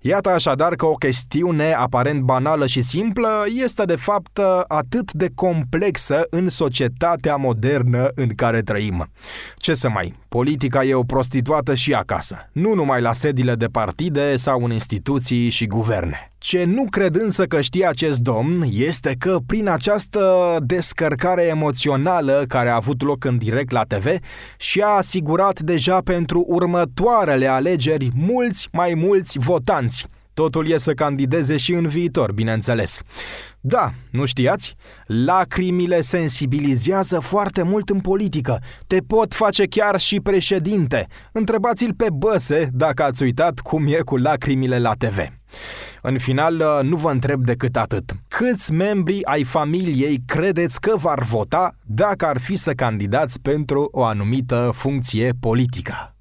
Iată 0.00 0.28
așadar 0.28 0.74
că 0.74 0.86
o 0.86 0.94
chestiune 0.94 1.72
aparent 1.72 2.20
banală 2.20 2.66
și 2.66 2.82
simplă 2.82 3.44
este 3.62 3.84
de 3.84 3.96
fapt 3.96 4.40
atât 4.68 5.12
de 5.12 5.30
complexă 5.34 6.26
în 6.30 6.48
societatea 6.48 7.36
modernă 7.36 8.08
în 8.14 8.28
care 8.28 8.62
trăim. 8.62 9.10
Ce 9.56 9.74
să 9.74 9.88
mai, 9.88 10.14
politica 10.28 10.84
e 10.84 10.94
o 10.94 11.02
prostituată 11.02 11.74
și 11.74 11.94
acasă, 11.94 12.48
nu 12.52 12.74
numai 12.74 13.00
la 13.00 13.12
sediile 13.12 13.54
de 13.54 13.66
partide 13.66 14.36
sau 14.36 14.64
în 14.64 14.70
instituții 14.70 15.48
și 15.48 15.66
guverne. 15.66 16.32
Ce 16.38 16.64
nu 16.64 16.84
cred 16.90 17.14
însă 17.14 17.44
că 17.44 17.60
știe 17.60 17.86
acest 17.86 18.18
domn 18.18 18.64
este 18.70 19.14
că 19.18 19.38
prin 19.46 19.68
această 19.68 20.56
descărcare 20.60 21.42
emoțională 21.42 22.44
care 22.48 22.68
a 22.68 22.74
avut 22.74 23.02
loc 23.02 23.24
în 23.24 23.38
direct 23.38 23.70
la 23.70 23.82
TV 23.82 24.06
și-a 24.56 24.86
asigurat 24.86 25.60
deja 25.60 26.00
pentru 26.00 26.44
următoarele 26.48 27.46
alegeri 27.46 28.10
mulți 28.14 28.68
mai 28.72 28.94
mulți 28.94 29.38
votanți. 29.38 30.08
Totul 30.38 30.68
e 30.68 30.76
să 30.76 30.92
candideze 30.92 31.56
și 31.56 31.72
în 31.72 31.86
viitor, 31.86 32.32
bineînțeles. 32.32 33.00
Da, 33.60 33.92
nu 34.10 34.24
știați? 34.24 34.74
Lacrimile 35.06 36.00
sensibilizează 36.00 37.18
foarte 37.20 37.62
mult 37.62 37.88
în 37.88 38.00
politică. 38.00 38.58
Te 38.86 38.98
pot 39.06 39.34
face 39.34 39.66
chiar 39.66 40.00
și 40.00 40.20
președinte. 40.20 41.06
Întrebați-l 41.32 41.94
pe 41.94 42.06
Băse 42.12 42.68
dacă 42.72 43.02
ați 43.02 43.22
uitat 43.22 43.58
cum 43.58 43.86
e 43.86 44.00
cu 44.04 44.16
lacrimile 44.16 44.78
la 44.78 44.92
TV. 44.92 45.18
În 46.02 46.18
final, 46.18 46.80
nu 46.82 46.96
vă 46.96 47.10
întreb 47.10 47.44
decât 47.44 47.76
atât. 47.76 48.12
Câți 48.28 48.72
membri 48.72 49.24
ai 49.24 49.44
familiei 49.44 50.22
credeți 50.26 50.80
că 50.80 50.96
v-ar 50.96 51.22
vota 51.22 51.74
dacă 51.84 52.26
ar 52.26 52.38
fi 52.38 52.56
să 52.56 52.72
candidați 52.72 53.40
pentru 53.40 53.88
o 53.92 54.04
anumită 54.04 54.70
funcție 54.74 55.30
politică? 55.40 56.14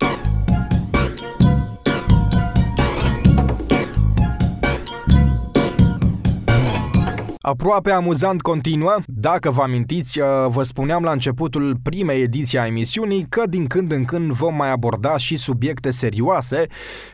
Aproape 7.48 7.92
amuzant 7.92 8.42
continuă. 8.42 8.96
Dacă 9.06 9.52
vă 9.52 9.62
amintiți, 9.62 10.20
uh, 10.20 10.26
vă 10.48 10.64
spuneam 10.64 11.04
la 11.04 11.12
începutul 11.12 11.78
primei 11.84 12.22
ediții 12.22 12.58
a 12.58 12.66
emisiunii 12.66 13.26
că 13.30 13.44
din 13.50 13.68
când 13.68 13.92
în 13.92 14.06
când 14.06 14.32
vom 14.32 14.56
mai 14.56 14.72
aborda 14.72 15.18
și 15.18 15.36
subiecte 15.36 15.92
serioase. 15.92 16.66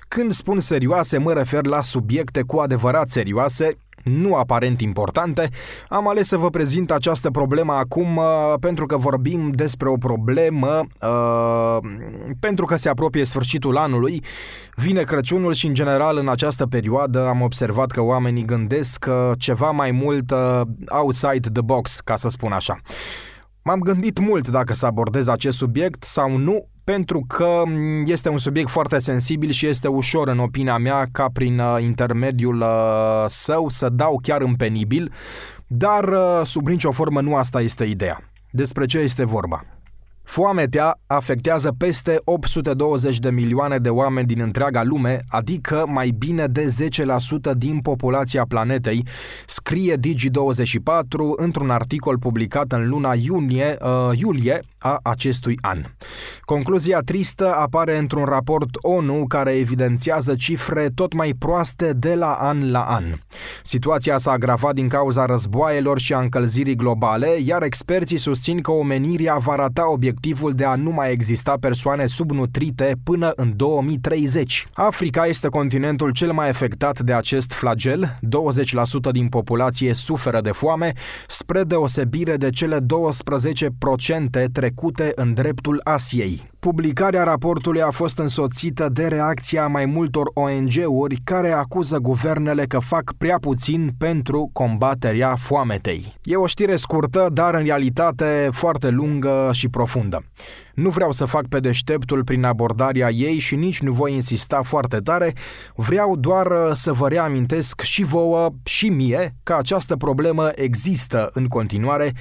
Când 0.08 0.32
spun 0.32 0.60
serioase, 0.60 1.18
mă 1.18 1.34
refer 1.34 1.66
la 1.66 1.82
subiecte 1.82 2.42
cu 2.42 2.58
adevărat 2.58 3.10
serioase, 3.10 3.78
nu 4.04 4.36
aparent 4.36 4.82
importante, 4.82 5.50
am 5.88 6.08
ales 6.08 6.28
să 6.28 6.38
vă 6.38 6.50
prezint 6.50 6.92
această 6.92 7.30
problemă 7.30 7.74
acum 7.74 8.18
uh, 8.18 8.54
pentru 8.60 8.86
că 8.86 8.98
vorbim 8.98 9.52
despre 9.52 9.90
o 9.90 9.96
problemă 9.96 10.82
uh, 11.02 11.78
pentru 12.40 12.66
că 12.66 12.76
se 12.76 12.90
apropie 12.90 13.24
sfârșitul 13.24 13.78
anului, 13.78 14.24
vine 14.76 15.02
Crăciunul 15.04 15.54
și 15.54 15.68
în 15.68 15.74
general 15.74 16.18
în 16.18 16.30
această 16.30 16.66
perioadă 16.66 17.28
am 17.28 17.42
observat 17.42 17.92
că 17.92 18.02
oamenii 18.02 18.46
gândesc 18.46 19.06
uh, 19.10 19.32
ceva 19.38 19.72
mai 19.72 19.92
mult 19.92 20.32
uh, 20.32 20.62
outside 20.90 21.50
the 21.50 21.62
box, 21.62 22.00
ca 22.00 22.16
să 22.16 22.30
spun 22.30 22.52
așa. 22.52 22.80
M-am 23.64 23.80
gândit 23.80 24.20
mult 24.20 24.48
dacă 24.48 24.74
să 24.74 24.86
abordez 24.86 25.28
acest 25.28 25.58
subiect 25.58 26.04
sau 26.04 26.38
nu, 26.38 26.68
pentru 26.84 27.25
că 27.28 27.62
mm, 27.66 28.04
este 28.06 28.30
un 28.30 28.38
subiect 28.38 28.70
foarte 28.70 29.00
sensibil 29.00 29.50
și 29.50 29.66
este 29.68 29.88
ușor, 29.88 30.28
în 30.28 30.40
opinia 30.40 30.78
mea, 30.78 31.08
ca 31.12 31.30
prin 31.34 31.60
uh, 31.60 31.78
intermediul 31.82 32.60
uh, 32.60 33.24
său 33.28 33.70
să 33.70 33.90
dau 33.90 34.20
chiar 34.22 34.42
în 34.42 34.56
penibil, 34.56 35.13
dar 35.68 36.08
uh, 36.08 36.42
sub 36.44 36.68
nicio 36.68 36.92
formă 36.92 37.22
nu 37.22 37.36
asta 37.36 37.62
este 37.62 37.84
ideea. 37.84 38.32
Despre 38.52 38.86
ce 38.86 39.00
este 39.00 39.25
vorba? 39.25 39.66
Foametea 40.24 41.00
afectează 41.08 41.74
peste 41.77 42.22
820 42.24 43.20
de 43.20 43.32
milioane 43.32 43.77
de 43.77 43.89
oameni 43.89 44.27
din 44.27 44.39
întreaga 44.39 44.84
lume, 44.84 45.20
adică 45.27 45.86
mai 45.88 46.10
bine 46.10 46.48
de 46.48 46.75
10% 47.53 47.58
din 47.58 47.80
populația 47.80 48.46
planetei, 48.48 49.06
scrie 49.46 49.98
Digi24 49.98 51.36
într-un 51.36 51.70
articol 51.70 52.18
publicat 52.20 52.72
în 52.72 52.89
luna 52.89 53.13
iunie, 53.13 53.77
uh, 53.82 54.18
iulie 54.20 54.62
a 54.77 55.00
acestui 55.03 55.58
an. 55.62 55.84
Concluzia 56.42 57.00
tristă 57.00 57.56
apare 57.56 57.98
într-un 57.98 58.25
raport 58.25 58.70
ONU 58.82 59.25
care 59.27 59.51
evidențiază 59.51 60.36
cifre 60.36 60.89
tot 60.96 61.13
mai 61.13 61.34
proaste 61.39 61.94
de 61.94 62.15
la 62.15 62.32
an 62.32 62.72
la 62.72 62.82
an. 62.82 63.03
Situația 63.63 64.18
s-a 64.18 64.32
agravat 64.32 64.74
din 64.74 64.88
cauza 64.88 65.25
războaielor 65.25 66.00
și 66.00 66.13
a 66.13 66.20
încălzirii 66.20 66.75
globale, 66.75 67.38
iar 67.46 67.63
experții 67.63 68.18
susțin 68.18 68.62
că 68.62 68.72
omenirea 68.72 69.38
va 69.38 69.56
rata 69.56 69.92
obiectivul 70.13 70.53
de 70.53 70.63
a 70.63 70.75
nu 70.75 70.91
mai 70.91 71.12
exista 71.12 71.58
persoane 71.60 72.05
subnutrite 72.05 72.96
până 73.03 73.32
în 73.36 73.53
2030. 73.55 74.67
Africa 74.74 75.25
este 75.25 75.48
continentul 75.48 76.12
cel 76.12 76.32
mai 76.32 76.50
afectat 76.50 77.00
de 77.00 77.13
acest 77.13 77.51
flagel, 77.51 78.20
20% 79.10 79.12
din 79.12 79.27
populație 79.27 79.93
suferă 79.93 80.41
de 80.41 80.51
foame, 80.51 80.91
spre 81.27 81.63
deosebire 81.63 82.38
de 82.38 82.50
cele 82.50 82.79
12% 82.79 82.84
trecute 84.51 85.12
în 85.15 85.34
dreptul 85.34 85.82
Asiei. 85.84 86.53
Publicarea 86.63 87.24
raportului 87.24 87.82
a 87.82 87.91
fost 87.91 88.17
însoțită 88.17 88.89
de 88.89 89.08
reacția 89.08 89.67
mai 89.67 89.86
multor 89.86 90.32
ONG-uri 90.34 91.15
care 91.24 91.51
acuză 91.51 91.98
guvernele 91.98 92.65
că 92.65 92.79
fac 92.79 93.13
prea 93.17 93.38
puțin 93.38 93.91
pentru 93.98 94.50
combaterea 94.53 95.36
foametei. 95.36 96.15
E 96.24 96.36
o 96.36 96.46
știre 96.46 96.75
scurtă, 96.75 97.29
dar 97.34 97.53
în 97.53 97.63
realitate 97.63 98.50
foarte 98.51 98.89
lungă 98.89 99.50
și 99.53 99.70
profundă. 99.70 100.25
Nu 100.74 100.89
vreau 100.89 101.12
să 101.12 101.25
fac 101.25 101.48
pe 101.48 101.60
deșteptul 101.60 102.24
prin 102.24 102.43
abordarea 102.43 103.10
ei 103.10 103.39
și 103.39 103.55
nici 103.55 103.82
nu 103.82 103.91
voi 103.91 104.13
insista 104.13 104.62
foarte 104.62 104.98
tare, 104.98 105.34
vreau 105.75 106.15
doar 106.15 106.46
uh, 106.46 106.72
să 106.74 106.93
vă 106.93 107.08
reamintesc 107.08 107.82
și 107.82 108.03
vouă 108.03 108.50
și 108.63 108.89
mie 108.89 109.36
că 109.43 109.53
această 109.53 109.96
problemă 109.96 110.51
există 110.55 111.29
în 111.34 111.48
continuare 111.48 112.12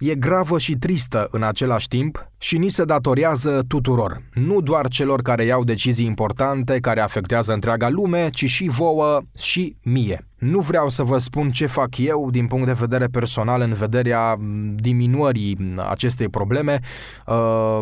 e 0.00 0.14
gravă 0.14 0.58
și 0.58 0.76
tristă 0.76 1.28
în 1.30 1.42
același 1.42 1.88
timp 1.88 2.30
și 2.38 2.58
ni 2.58 2.68
se 2.68 2.84
datorează 2.84 3.64
tuturor, 3.68 4.22
nu 4.34 4.60
doar 4.60 4.88
celor 4.88 5.22
care 5.22 5.44
iau 5.44 5.64
decizii 5.64 6.06
importante 6.06 6.80
care 6.80 7.00
afectează 7.00 7.52
întreaga 7.52 7.88
lume, 7.88 8.30
ci 8.30 8.44
și 8.44 8.68
vouă 8.68 9.20
și 9.36 9.76
mie. 9.82 10.29
Nu 10.40 10.60
vreau 10.60 10.88
să 10.88 11.02
vă 11.02 11.18
spun 11.18 11.50
ce 11.50 11.66
fac 11.66 11.98
eu 11.98 12.28
din 12.30 12.46
punct 12.46 12.66
de 12.66 12.72
vedere 12.72 13.06
personal 13.06 13.60
în 13.60 13.72
vederea 13.72 14.36
diminuării 14.74 15.74
acestei 15.88 16.28
probleme. 16.28 16.78
Uh, 17.26 17.80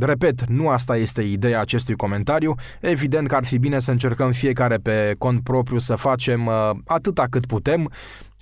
repet, 0.00 0.44
nu 0.44 0.68
asta 0.68 0.96
este 0.96 1.22
ideea 1.22 1.60
acestui 1.60 1.94
comentariu. 1.94 2.54
Evident 2.80 3.28
că 3.28 3.34
ar 3.34 3.44
fi 3.44 3.58
bine 3.58 3.78
să 3.78 3.90
încercăm 3.90 4.30
fiecare 4.30 4.76
pe 4.76 5.14
cont 5.18 5.42
propriu 5.42 5.78
să 5.78 5.94
facem 5.94 6.46
uh, 6.46 6.70
atâta 6.86 7.26
cât 7.30 7.46
putem 7.46 7.90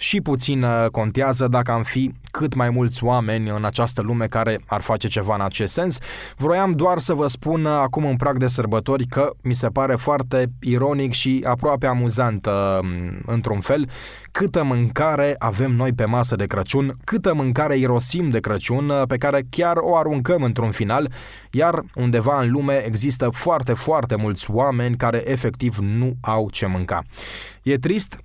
și 0.02 0.20
puțin 0.20 0.62
uh, 0.62 0.86
contează 0.90 1.48
dacă 1.48 1.72
am 1.72 1.82
fi 1.82 2.12
cât 2.30 2.54
mai 2.54 2.70
mulți 2.70 3.04
oameni 3.04 3.48
în 3.48 3.64
această 3.64 4.02
lume 4.02 4.26
care 4.26 4.60
ar 4.66 4.80
face 4.80 5.08
ceva 5.08 5.34
în 5.34 5.40
acest 5.40 5.72
sens. 5.72 5.98
Vroiam 6.36 6.72
doar 6.72 6.98
să 6.98 7.14
vă 7.14 7.26
spun 7.26 7.64
uh, 7.64 7.72
acum 7.72 8.04
în 8.04 8.16
prag 8.16 8.36
de 8.36 8.46
sărbători 8.46 9.06
că 9.06 9.30
mi 9.42 9.52
se 9.52 9.68
pare 9.68 9.94
foarte 9.94 10.46
ironic 10.60 11.12
și 11.12 11.44
aproape 11.46 11.86
amuzant 11.86 12.46
uh, 12.46 12.88
într-un 13.52 13.76
fel 13.76 13.88
câtă 14.30 14.62
mâncare 14.62 15.34
avem 15.38 15.72
noi 15.72 15.92
pe 15.92 16.04
masă 16.04 16.36
de 16.36 16.46
Crăciun, 16.46 16.94
câtă 17.04 17.34
mâncare 17.34 17.76
irosim 17.76 18.28
de 18.28 18.40
Crăciun 18.40 18.92
pe 19.08 19.16
care 19.16 19.42
chiar 19.50 19.76
o 19.80 19.96
aruncăm 19.96 20.42
într-un 20.42 20.70
final, 20.70 21.12
iar 21.50 21.82
undeva 21.94 22.40
în 22.40 22.50
lume 22.50 22.84
există 22.86 23.28
foarte, 23.32 23.72
foarte 23.72 24.16
mulți 24.16 24.50
oameni 24.50 24.96
care 24.96 25.22
efectiv 25.30 25.78
nu 25.78 26.14
au 26.20 26.50
ce 26.50 26.66
mânca. 26.66 27.02
E 27.62 27.76
trist, 27.76 28.18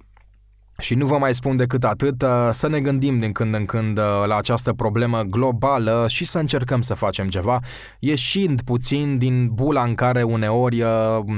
și 0.79 0.95
nu 0.95 1.05
vă 1.05 1.17
mai 1.17 1.33
spun 1.33 1.55
decât 1.55 1.83
atât, 1.83 2.21
uh, 2.21 2.49
să 2.51 2.67
ne 2.67 2.79
gândim 2.79 3.19
din 3.19 3.31
când 3.31 3.53
în 3.53 3.65
când 3.65 3.97
uh, 3.97 4.03
la 4.25 4.37
această 4.37 4.73
problemă 4.73 5.21
globală 5.21 6.05
și 6.09 6.25
să 6.25 6.39
încercăm 6.39 6.81
să 6.81 6.93
facem 6.93 7.27
ceva, 7.27 7.59
ieșind 7.99 8.61
puțin 8.61 9.17
din 9.17 9.49
bula 9.53 9.83
în 9.83 9.95
care 9.95 10.23
uneori 10.23 10.81
uh, 10.81 10.89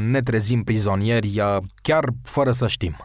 ne 0.10 0.22
trezim 0.22 0.64
prizonieri, 0.64 1.42
chiar 1.82 2.04
fără 2.24 2.52
să 2.52 2.68
știm. 2.68 2.96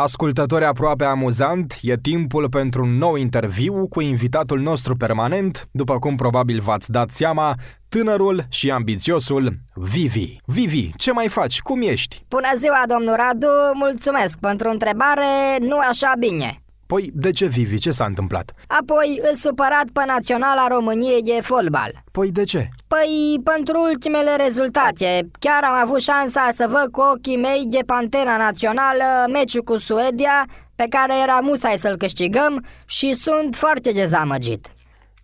Ascultători 0.00 0.64
aproape 0.64 1.04
amuzant, 1.04 1.78
e 1.82 1.96
timpul 1.96 2.48
pentru 2.48 2.82
un 2.82 2.98
nou 2.98 3.14
interviu 3.16 3.88
cu 3.88 4.00
invitatul 4.00 4.60
nostru 4.60 4.96
permanent, 4.96 5.68
după 5.70 5.98
cum 5.98 6.16
probabil 6.16 6.60
v-ați 6.60 6.90
dat 6.90 7.10
seama, 7.10 7.54
tânărul 7.88 8.46
și 8.48 8.70
ambițiosul 8.70 9.52
Vivi. 9.74 10.36
Vivi, 10.44 10.90
ce 10.96 11.12
mai 11.12 11.28
faci? 11.28 11.60
Cum 11.60 11.82
ești? 11.82 12.24
Bună 12.28 12.48
ziua, 12.56 12.82
domnul 12.88 13.14
Radu, 13.16 13.46
mulțumesc 13.74 14.38
pentru 14.38 14.68
întrebare, 14.68 15.56
nu 15.60 15.78
așa 15.78 16.12
bine. 16.18 16.62
Păi, 16.92 17.10
de 17.14 17.30
ce, 17.30 17.46
Vivi? 17.46 17.78
Ce 17.78 17.90
s-a 17.90 18.04
întâmplat? 18.04 18.52
Apoi 18.66 19.20
îl 19.28 19.34
supărat 19.34 19.84
pe 19.92 20.02
Naționala 20.06 20.66
României 20.68 21.22
de 21.22 21.38
fotbal. 21.42 21.90
Păi, 22.12 22.30
de 22.30 22.44
ce? 22.44 22.68
Păi, 22.86 23.40
pentru 23.44 23.80
ultimele 23.88 24.36
rezultate, 24.36 25.30
chiar 25.38 25.64
am 25.64 25.74
avut 25.82 26.00
șansa 26.00 26.50
să 26.54 26.66
văd 26.68 26.88
cu 26.92 27.00
ochii 27.00 27.36
mei 27.36 27.62
de 27.66 27.78
Pantena 27.86 28.36
Națională 28.36 29.04
meciul 29.32 29.62
cu 29.62 29.78
Suedia, 29.78 30.46
pe 30.74 30.86
care 30.90 31.12
era 31.22 31.38
musai 31.42 31.78
să-l 31.78 31.96
câștigăm 31.96 32.64
și 32.86 33.14
sunt 33.14 33.54
foarte 33.56 33.90
dezamăgit. 33.92 34.66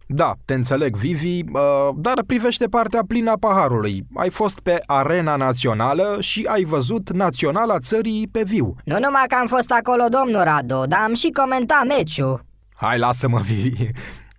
Da, 0.06 0.32
te 0.44 0.54
înțeleg, 0.54 0.96
Vivi, 0.96 1.40
uh, 1.52 1.88
dar 1.96 2.22
privește 2.26 2.66
partea 2.66 3.00
plină 3.08 3.30
a 3.30 3.36
paharului. 3.40 4.02
Ai 4.14 4.30
fost 4.30 4.60
pe 4.60 4.82
arena 4.86 5.36
națională 5.36 6.16
și 6.20 6.46
ai 6.48 6.64
văzut 6.64 7.10
naționala 7.12 7.78
țării 7.78 8.28
pe 8.32 8.42
viu. 8.42 8.74
Nu 8.84 8.98
numai 8.98 9.24
că 9.28 9.36
am 9.40 9.46
fost 9.46 9.70
acolo, 9.70 10.04
domnul 10.08 10.42
Radu, 10.42 10.82
dar 10.86 11.00
am 11.00 11.14
și 11.14 11.30
comentat 11.30 11.84
meciul. 11.86 12.44
Hai, 12.76 12.98
lasă-mă, 12.98 13.38
Vivi. 13.38 13.90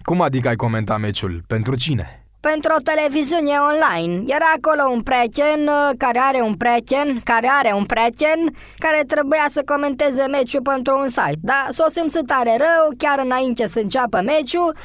Cum 0.04 0.22
adică 0.22 0.48
ai 0.48 0.56
comentat 0.56 1.00
meciul? 1.00 1.44
Pentru 1.48 1.76
cine? 1.76 2.20
Pentru 2.40 2.74
o 2.78 2.82
televiziune 2.82 3.52
online. 3.72 4.24
Era 4.28 4.50
acolo 4.58 4.92
un 4.92 5.02
prieten 5.02 5.60
uh, 5.68 5.90
care 5.98 6.20
are 6.22 6.42
un 6.42 6.54
prieten, 6.54 7.22
care 7.24 7.50
are 7.60 7.72
un 7.74 7.86
prieten, 7.86 8.40
care 8.78 9.04
trebuia 9.08 9.46
să 9.50 9.62
comenteze 9.66 10.26
meciul 10.28 10.62
pentru 10.62 11.00
un 11.02 11.08
site. 11.08 11.40
Dar 11.42 11.68
s-o 11.70 11.90
simțit 11.92 12.26
tare 12.26 12.56
rău, 12.58 12.84
chiar 12.98 13.20
înainte 13.24 13.68
să 13.68 13.80
înceapă 13.80 14.22
meciul, 14.22 14.76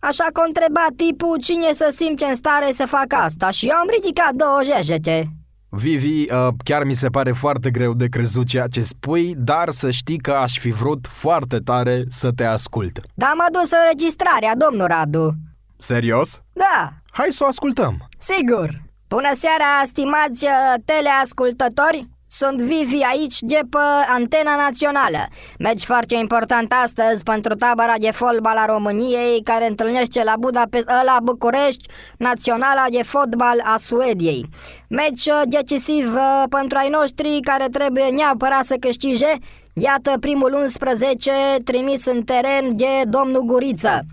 Așa 0.00 0.24
că 0.32 0.42
întreba 0.46 0.86
tipul 0.96 1.38
cine 1.40 1.72
să 1.72 1.92
simte 1.96 2.24
în 2.24 2.34
stare 2.34 2.70
să 2.74 2.86
facă 2.86 3.16
asta 3.16 3.50
și 3.50 3.66
eu 3.66 3.76
am 3.76 3.88
ridicat 4.00 4.32
două 4.32 4.60
jejete. 4.74 5.28
Vivi, 5.68 6.32
uh, 6.32 6.48
chiar 6.64 6.84
mi 6.84 6.94
se 6.94 7.08
pare 7.08 7.32
foarte 7.32 7.70
greu 7.70 7.94
de 7.94 8.08
crezut 8.08 8.46
ceea 8.46 8.66
ce 8.66 8.82
spui, 8.82 9.34
dar 9.36 9.70
să 9.70 9.90
știi 9.90 10.18
că 10.18 10.32
aș 10.32 10.58
fi 10.58 10.70
vrut 10.70 11.06
foarte 11.06 11.58
tare 11.58 12.04
să 12.08 12.30
te 12.30 12.44
ascult. 12.44 13.00
Da, 13.14 13.32
m-a 13.36 13.46
dus 13.60 13.70
înregistrarea, 13.70 14.56
domnul 14.56 14.86
Radu. 14.86 15.32
Serios? 15.76 16.40
Da, 16.52 16.90
Hai 17.12 17.28
să 17.30 17.44
o 17.44 17.46
ascultăm. 17.46 18.08
sigur. 18.18 18.82
Bună 19.08 19.30
seara, 19.38 19.64
stimați 19.86 20.44
uh, 20.44 20.74
teleascultători! 20.84 22.08
Sunt 22.32 22.60
Vivi 22.60 23.02
aici 23.12 23.40
de 23.40 23.60
pe 23.70 23.78
Antena 24.08 24.56
Națională. 24.56 25.28
Meci 25.58 25.84
foarte 25.84 26.14
important 26.14 26.72
astăzi 26.84 27.22
pentru 27.22 27.54
tabăra 27.54 27.94
de 27.98 28.10
fotbal 28.10 28.56
a 28.56 28.64
României 28.64 29.42
care 29.42 29.66
întâlnește 29.66 30.22
la, 30.24 30.34
Budapest, 30.38 30.88
ă, 30.88 31.02
la 31.04 31.16
București 31.22 31.88
Naționala 32.18 32.84
de 32.90 33.02
fotbal 33.02 33.60
a 33.64 33.76
Suediei. 33.76 34.48
Meci 34.88 35.26
uh, 35.26 35.40
decisiv 35.44 36.14
uh, 36.14 36.42
pentru 36.50 36.78
ai 36.78 36.88
noștri 36.88 37.40
care 37.42 37.66
trebuie 37.68 38.04
neapărat 38.04 38.64
să 38.64 38.76
câștige. 38.80 39.32
Iată 39.72 40.18
primul 40.20 40.52
11 40.52 41.30
trimis 41.64 42.06
în 42.06 42.22
teren 42.22 42.76
de 42.76 43.02
domnul 43.08 43.42
Guriță. 43.42 44.04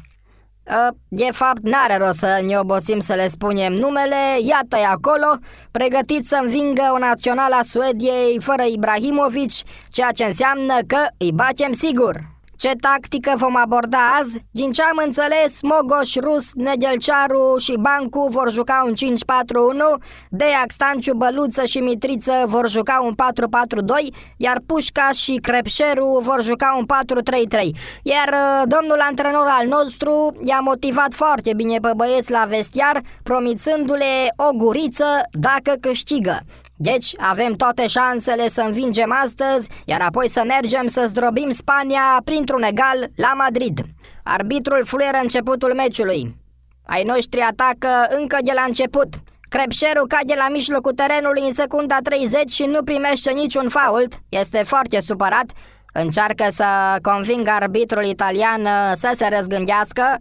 Uh, 0.70 0.88
De 1.08 1.28
fapt, 1.32 1.62
n-are 1.62 1.98
rost 1.98 2.18
să 2.18 2.40
ne 2.46 2.60
obosim 2.60 3.00
să 3.00 3.14
le 3.14 3.28
spunem 3.28 3.74
numele, 3.74 4.16
iată-i 4.42 4.86
acolo, 4.92 5.38
pregătit 5.72 6.28
să 6.28 6.40
învingă 6.42 6.92
o 6.94 6.98
națională 6.98 7.56
a 7.56 7.64
Suediei 7.64 8.38
fără 8.40 8.64
Ibrahimovic, 8.64 9.52
ceea 9.90 10.12
ce 10.12 10.24
înseamnă 10.24 10.78
că 10.88 10.98
îi 11.18 11.32
batem 11.32 11.74
sigur. 11.74 12.37
Ce 12.58 12.72
tactică 12.82 13.34
vom 13.36 13.56
aborda 13.56 13.98
azi? 14.22 14.46
Din 14.52 14.72
ce 14.72 14.82
am 14.82 15.02
înțeles, 15.06 15.62
Mogoș, 15.62 16.16
Rus, 16.16 16.52
Nedelcearu 16.54 17.56
și 17.58 17.78
Bancu 17.80 18.28
vor 18.32 18.52
juca 18.52 18.84
un 18.86 18.94
5-4-1, 18.94 18.98
Deac, 20.30 20.66
Stanciu, 20.68 21.14
Băluță 21.14 21.66
și 21.66 21.78
Mitriță 21.78 22.44
vor 22.46 22.70
juca 22.70 23.00
un 23.04 23.14
4-4-2, 23.14 24.14
iar 24.38 24.62
Pușca 24.66 25.10
și 25.14 25.40
Crepșeru 25.42 26.20
vor 26.24 26.44
juca 26.44 26.76
un 26.80 26.86
4-3-3. 26.86 27.66
Iar 28.04 28.28
uh, 28.28 28.62
domnul 28.66 29.00
antrenor 29.10 29.46
al 29.60 29.68
nostru 29.68 30.38
i-a 30.44 30.60
motivat 30.60 31.14
foarte 31.14 31.54
bine 31.54 31.78
pe 31.78 31.92
băieți 31.96 32.32
la 32.32 32.46
vestiar, 32.48 33.02
promițându-le 33.24 34.34
o 34.36 34.52
guriță 34.56 35.06
dacă 35.32 35.74
câștigă. 35.80 36.40
Deci 36.80 37.14
avem 37.18 37.54
toate 37.54 37.88
șansele 37.88 38.50
să 38.50 38.62
învingem 38.62 39.16
astăzi, 39.24 39.70
iar 39.86 40.02
apoi 40.02 40.30
să 40.30 40.44
mergem 40.48 40.88
să 40.88 41.06
zdrobim 41.08 41.52
Spania 41.52 42.22
printr-un 42.24 42.64
egal 42.64 43.10
la 43.16 43.34
Madrid. 43.38 43.80
Arbitrul 44.24 44.86
fluieră 44.86 45.18
începutul 45.22 45.74
meciului. 45.74 46.36
Ai 46.86 47.04
noștri 47.04 47.40
atacă 47.40 47.88
încă 48.20 48.38
de 48.44 48.52
la 48.56 48.64
început. 48.68 49.08
Crepșeru 49.50 50.06
cade 50.08 50.34
la 50.38 50.48
mijlocul 50.52 50.92
terenului 50.92 51.42
în 51.48 51.54
secunda 51.54 51.98
30 52.04 52.52
și 52.52 52.64
nu 52.64 52.84
primește 52.84 53.32
niciun 53.32 53.70
fault. 53.70 54.14
Este 54.30 54.64
foarte 54.64 55.00
supărat. 55.02 55.46
Încearcă 55.94 56.48
să 56.50 56.66
convingă 57.02 57.50
arbitrul 57.50 58.06
italian 58.06 58.62
uh, 58.62 58.92
să 58.96 59.12
se 59.16 59.28
răzgândească. 59.38 60.18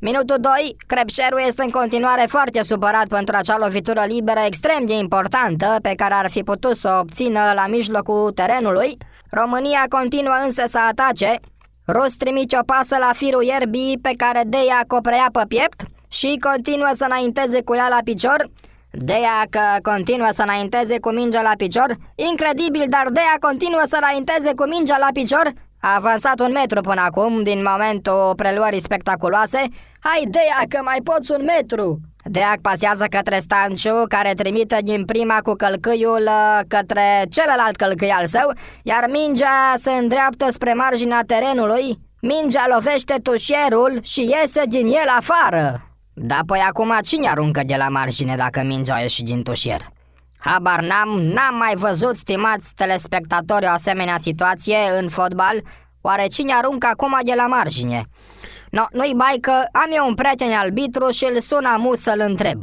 Minutul 0.00 0.36
2, 0.40 0.76
Crepșeru 0.86 1.38
este 1.38 1.62
în 1.62 1.70
continuare 1.70 2.24
foarte 2.28 2.62
supărat 2.62 3.06
pentru 3.06 3.36
acea 3.36 3.56
lovitură 3.58 4.04
liberă 4.06 4.40
extrem 4.46 4.86
de 4.86 4.92
importantă 4.92 5.76
pe 5.82 5.92
care 5.96 6.14
ar 6.14 6.30
fi 6.30 6.42
putut 6.42 6.76
să 6.76 6.92
o 6.96 6.98
obțină 6.98 7.40
la 7.54 7.66
mijlocul 7.66 8.32
terenului. 8.34 8.96
România 9.30 9.84
continuă 9.88 10.34
însă 10.44 10.64
să 10.68 10.78
atace. 10.88 11.38
Rus 11.86 12.14
trimite 12.14 12.58
o 12.60 12.64
pasă 12.64 12.96
la 12.98 13.10
firul 13.14 13.42
ierbii 13.42 13.98
pe 14.02 14.12
care 14.16 14.42
Deia 14.46 14.84
o 14.88 15.00
preia 15.00 15.28
pe 15.32 15.42
piept 15.48 15.82
și 16.08 16.40
continuă 16.40 16.90
să 16.94 17.04
înainteze 17.04 17.62
cu 17.62 17.74
ea 17.74 17.88
la 17.88 17.98
picior. 18.04 18.50
Deia 18.90 19.46
că 19.50 19.60
continuă 19.82 20.28
să 20.32 20.42
înainteze 20.42 21.00
cu 21.00 21.10
mingea 21.10 21.42
la 21.42 21.52
picior. 21.56 21.96
Incredibil, 22.30 22.84
dar 22.88 23.06
Deia 23.12 23.36
continuă 23.40 23.82
să 23.86 23.98
înainteze 24.00 24.54
cu 24.54 24.66
mingea 24.66 24.96
la 24.98 25.08
picior. 25.12 25.52
A 25.86 25.94
avansat 25.94 26.40
un 26.40 26.52
metru 26.52 26.80
până 26.80 27.00
acum 27.00 27.42
din 27.42 27.66
momentul 27.70 28.32
preluării 28.36 28.82
spectaculoase. 28.82 29.58
Hai, 30.00 30.24
Deia, 30.28 30.62
că 30.68 30.80
mai 30.84 31.00
poți 31.04 31.30
un 31.30 31.44
metru! 31.44 32.00
Deac 32.24 32.60
pasează 32.60 33.04
către 33.10 33.38
Stanciu, 33.38 34.02
care 34.08 34.32
trimite 34.34 34.78
din 34.82 35.04
prima 35.04 35.38
cu 35.42 35.52
călcâiul 35.52 36.22
uh, 36.26 36.60
către 36.68 37.24
celălalt 37.30 37.76
călcâi 37.76 38.10
al 38.10 38.26
său, 38.26 38.52
iar 38.82 39.06
mingea 39.10 39.74
se 39.78 39.90
îndreaptă 39.90 40.46
spre 40.50 40.72
marginea 40.72 41.22
terenului. 41.26 41.98
Mingea 42.20 42.66
lovește 42.74 43.14
tușierul 43.22 43.98
și 44.02 44.20
iese 44.20 44.62
din 44.68 44.86
el 44.86 45.08
afară. 45.18 45.90
Da, 46.14 46.38
păi 46.46 46.60
acum 46.68 46.98
cine 47.02 47.28
aruncă 47.28 47.60
de 47.66 47.74
la 47.78 47.88
margine 47.88 48.36
dacă 48.36 48.62
mingea 48.62 48.94
a 48.94 49.00
ieșit 49.00 49.24
din 49.24 49.42
tușier? 49.42 49.80
Habar 50.46 50.80
n-am, 50.80 51.20
n-am 51.20 51.56
mai 51.56 51.74
văzut, 51.76 52.16
stimați 52.16 52.74
telespectatori, 52.74 53.64
o 53.66 53.68
asemenea 53.70 54.18
situație 54.18 54.76
în 54.98 55.08
fotbal. 55.08 55.62
Oare 56.00 56.26
cine 56.26 56.52
aruncă 56.52 56.86
acum 56.86 57.18
de 57.24 57.32
la 57.36 57.46
margine? 57.46 58.04
No, 58.70 58.84
nu-i 58.92 59.12
bai 59.16 59.38
că 59.40 59.64
am 59.72 59.90
eu 59.92 60.06
un 60.06 60.14
prieten 60.14 60.52
albitru 60.52 61.10
și 61.10 61.24
îl 61.34 61.40
sun 61.40 61.64
amus 61.64 62.00
să-l 62.00 62.20
întreb. 62.20 62.62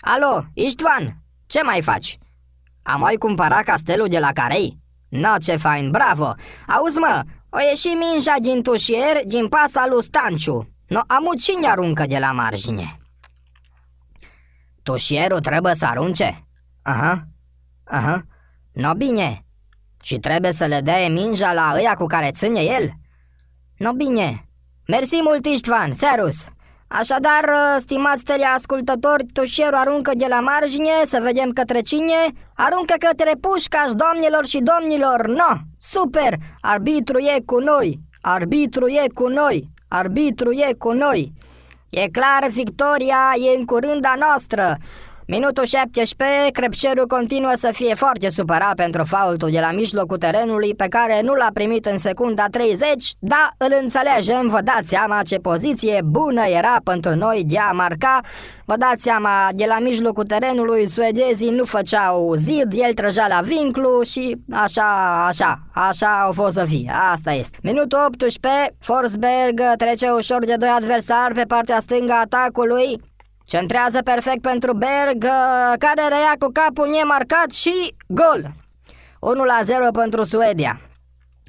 Alo, 0.00 0.44
Istvan, 0.54 1.16
ce 1.46 1.62
mai 1.62 1.82
faci? 1.82 2.18
Am 2.82 3.00
mai 3.00 3.14
cumpărat 3.14 3.62
castelul 3.62 4.08
de 4.08 4.18
la 4.18 4.32
Carei? 4.32 4.78
No, 5.08 5.36
ce 5.42 5.56
fain, 5.56 5.90
bravo! 5.90 6.34
Auzi 6.66 6.98
mă, 6.98 7.22
o 7.50 7.58
ieși 7.70 7.86
mingea 7.88 8.34
din 8.40 8.62
tușier, 8.62 9.20
din 9.26 9.48
pasa 9.48 9.86
lui 9.90 10.02
Stanciu. 10.04 10.68
No, 10.88 11.00
amu 11.06 11.34
cine 11.34 11.68
aruncă 11.68 12.04
de 12.06 12.18
la 12.18 12.32
margine? 12.32 12.96
Tușierul 14.82 15.40
trebuie 15.40 15.74
să 15.74 15.86
arunce? 15.86 16.47
Aha, 16.88 17.22
aha, 17.84 18.22
no 18.72 18.92
bine. 18.94 19.44
Și 20.02 20.18
trebuie 20.18 20.52
să 20.52 20.64
le 20.64 20.80
dea 20.80 21.08
mingea 21.08 21.52
la 21.52 21.72
ăia 21.74 21.94
cu 21.94 22.06
care 22.06 22.30
ține 22.30 22.60
el? 22.60 22.90
No 23.76 23.92
bine. 23.92 24.48
Mersi 24.86 25.20
mult, 25.22 25.46
Istvan, 25.46 25.92
serus. 25.92 26.46
Așadar, 26.86 27.44
stimați 27.78 28.24
teleascultători, 28.24 29.24
tușierul 29.32 29.78
aruncă 29.78 30.10
de 30.16 30.26
la 30.28 30.40
margine, 30.40 30.90
să 31.06 31.20
vedem 31.22 31.50
către 31.50 31.80
cine. 31.80 32.20
Aruncă 32.54 32.94
către 32.98 33.32
pușcaș, 33.40 33.90
domnilor 33.92 34.46
și 34.46 34.62
domnilor. 34.62 35.26
No, 35.26 35.56
super! 35.78 36.34
Arbitru 36.60 37.18
e 37.18 37.42
cu 37.44 37.58
noi! 37.58 38.00
Arbitru 38.20 38.86
e 38.86 39.04
cu 39.14 39.28
noi! 39.28 39.68
Arbitru 39.88 40.52
e 40.52 40.74
cu 40.78 40.92
noi! 40.92 41.32
E 41.90 42.08
clar, 42.08 42.48
victoria 42.50 43.34
e 43.52 43.58
în 43.58 43.64
curând 43.64 44.04
a 44.04 44.14
noastră. 44.18 44.76
Minutul 45.30 45.64
17, 45.64 46.50
Crepșerul 46.52 47.06
continuă 47.06 47.52
să 47.56 47.70
fie 47.72 47.94
foarte 47.94 48.28
supărat 48.28 48.74
pentru 48.74 49.04
faultul 49.04 49.50
de 49.50 49.60
la 49.60 49.72
mijlocul 49.72 50.16
terenului 50.16 50.74
pe 50.74 50.86
care 50.88 51.20
nu 51.22 51.34
l-a 51.34 51.48
primit 51.52 51.86
în 51.86 51.98
secunda 51.98 52.44
30, 52.50 53.12
dar 53.18 53.54
îl 53.56 53.74
înțelegem, 53.82 54.48
vă 54.48 54.60
dați 54.60 54.88
seama 54.88 55.22
ce 55.22 55.36
poziție 55.36 56.00
bună 56.04 56.42
era 56.44 56.76
pentru 56.84 57.14
noi 57.14 57.42
de 57.46 57.58
a 57.58 57.70
marca. 57.72 58.20
Vă 58.64 58.76
dați 58.76 59.02
seama, 59.02 59.48
de 59.52 59.64
la 59.68 59.78
mijlocul 59.78 60.24
terenului 60.24 60.86
suedezii 60.86 61.50
nu 61.50 61.64
făceau 61.64 62.34
zid, 62.34 62.72
el 62.72 62.92
trăgea 62.94 63.26
la 63.28 63.40
vinclu 63.40 64.02
și 64.02 64.36
așa, 64.52 65.24
așa, 65.26 65.58
așa 65.72 66.20
au 66.24 66.32
fost 66.32 66.54
să 66.54 66.64
fie, 66.64 66.92
asta 67.12 67.32
este. 67.32 67.58
Minutul 67.62 67.98
18, 68.06 68.76
Forsberg 68.78 69.60
trece 69.76 70.10
ușor 70.10 70.44
de 70.44 70.54
doi 70.58 70.74
adversari 70.76 71.34
pe 71.34 71.44
partea 71.48 71.80
stângă 71.80 72.12
a 72.12 72.20
atacului, 72.20 73.00
Centrează 73.48 74.02
perfect 74.02 74.40
pentru 74.40 74.72
Berg, 74.72 75.24
uh, 75.24 75.72
care 75.78 76.08
reia 76.08 76.34
cu 76.38 76.48
capul 76.52 76.88
nemarcat 76.88 77.50
și 77.52 77.94
gol. 78.06 78.50
1 79.20 79.44
la 79.44 79.60
0 79.64 79.90
pentru 79.90 80.24
Suedia. 80.24 80.80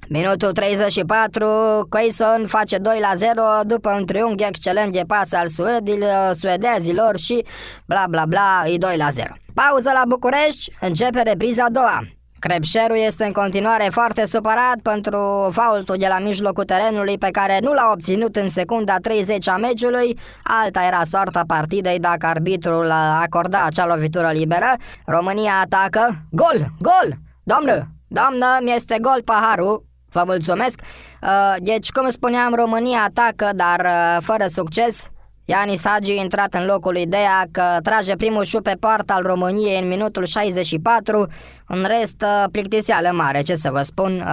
Minutul 0.10 0.52
34, 0.52 1.86
Quaison 1.90 2.48
face 2.48 2.78
2 2.78 3.00
la 3.00 3.16
0 3.16 3.42
după 3.64 3.90
un 3.90 4.06
triunghi 4.06 4.44
excelent 4.44 4.94
de 4.94 5.04
pas 5.08 5.32
al 5.34 5.48
suedilor, 5.48 6.34
suedezilor 6.34 7.18
și 7.18 7.46
bla 7.86 8.06
bla 8.10 8.26
bla, 8.26 8.64
e 8.66 8.78
2 8.78 8.98
la 8.98 9.10
0. 9.10 9.34
Pauză 9.54 9.92
la 9.94 10.04
București, 10.08 10.72
începe 10.82 11.22
repriza 11.22 11.64
a 11.64 11.70
doua. 11.70 12.02
Crepșerul 12.40 12.98
este 12.98 13.24
în 13.24 13.32
continuare 13.32 13.88
foarte 13.92 14.26
supărat 14.26 14.80
pentru 14.82 15.50
faultul 15.52 15.96
de 15.98 16.08
la 16.08 16.20
mijlocul 16.20 16.64
terenului 16.64 17.18
pe 17.18 17.30
care 17.32 17.60
nu 17.62 17.74
l-a 17.74 17.90
obținut 17.94 18.36
în 18.36 18.50
secunda 18.50 18.96
30 19.02 19.48
a 19.48 19.58
meciului. 19.58 20.20
Alta 20.44 20.84
era 20.84 21.02
soarta 21.10 21.44
partidei 21.48 22.00
dacă 22.00 22.26
arbitrul 22.26 22.92
acorda 23.22 23.64
acea 23.66 23.86
lovitură 23.86 24.32
liberă. 24.32 24.74
România 25.06 25.54
atacă. 25.64 26.16
Gol! 26.32 26.66
Gol! 26.80 27.18
Doamnă! 27.44 27.88
Doamnă, 28.08 28.46
mi-este 28.62 28.98
gol 29.02 29.22
paharul. 29.26 29.86
Vă 30.12 30.24
mulțumesc. 30.26 30.82
Uh, 31.22 31.56
deci, 31.60 31.92
cum 31.92 32.10
spuneam, 32.10 32.54
România 32.54 33.00
atacă, 33.04 33.50
dar 33.56 33.80
uh, 33.80 34.24
fără 34.24 34.48
succes. 34.48 35.10
Ianis 35.50 35.86
Hagi 35.86 36.12
a 36.12 36.22
intrat 36.22 36.54
în 36.54 36.66
locul 36.66 36.92
lui 36.92 37.06
Dea 37.06 37.46
că 37.52 37.64
trage 37.84 38.16
primul 38.16 38.44
șut 38.44 38.64
pe 38.64 38.76
poarta 38.80 39.14
al 39.14 39.24
României 39.24 39.82
în 39.82 39.88
minutul 39.88 40.26
64, 40.26 41.28
în 41.68 41.86
rest 41.88 42.22
uh, 42.22 42.44
plictiseală 42.52 43.12
mare, 43.14 43.42
ce 43.42 43.56
să 43.56 43.70
vă 43.72 43.82
spun, 43.82 44.26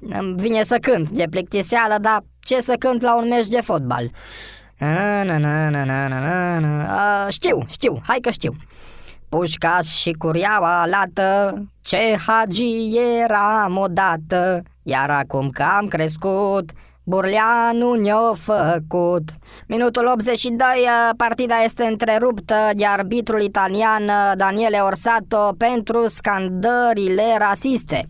îmi 0.00 0.34
vine 0.36 0.62
să 0.62 0.76
cânt 0.80 1.10
de 1.10 1.26
plictiseală, 1.30 1.94
dar 2.00 2.20
ce 2.40 2.60
să 2.60 2.74
cânt 2.78 3.02
la 3.02 3.16
un 3.16 3.28
meci 3.28 3.46
de 3.46 3.60
fotbal? 3.60 4.10
Na, 4.78 5.22
na, 5.22 5.38
na, 5.38 5.68
na, 5.68 5.84
na, 5.84 6.08
na, 6.08 6.58
na. 6.58 7.28
știu, 7.28 7.64
știu, 7.68 8.00
hai 8.06 8.18
că 8.20 8.30
știu. 8.30 8.54
Pușcaș 9.28 9.86
și 9.86 10.12
curiaua 10.12 10.86
lată, 10.86 11.54
ce 11.80 12.16
hagi 12.26 12.98
eram 13.22 13.76
odată, 13.76 14.62
iar 14.82 15.10
acum 15.10 15.48
că 15.48 15.62
am 15.62 15.86
crescut, 15.86 16.70
Burleanu 17.08 17.94
ne-a 17.94 18.32
făcut. 18.34 19.28
Minutul 19.66 20.06
82, 20.06 20.66
partida 21.16 21.54
este 21.64 21.84
întreruptă 21.84 22.54
de 22.76 22.86
arbitrul 22.86 23.40
italian 23.40 24.02
Daniele 24.36 24.76
Orsato 24.78 25.54
pentru 25.58 26.08
scandările 26.08 27.22
rasiste. 27.38 28.08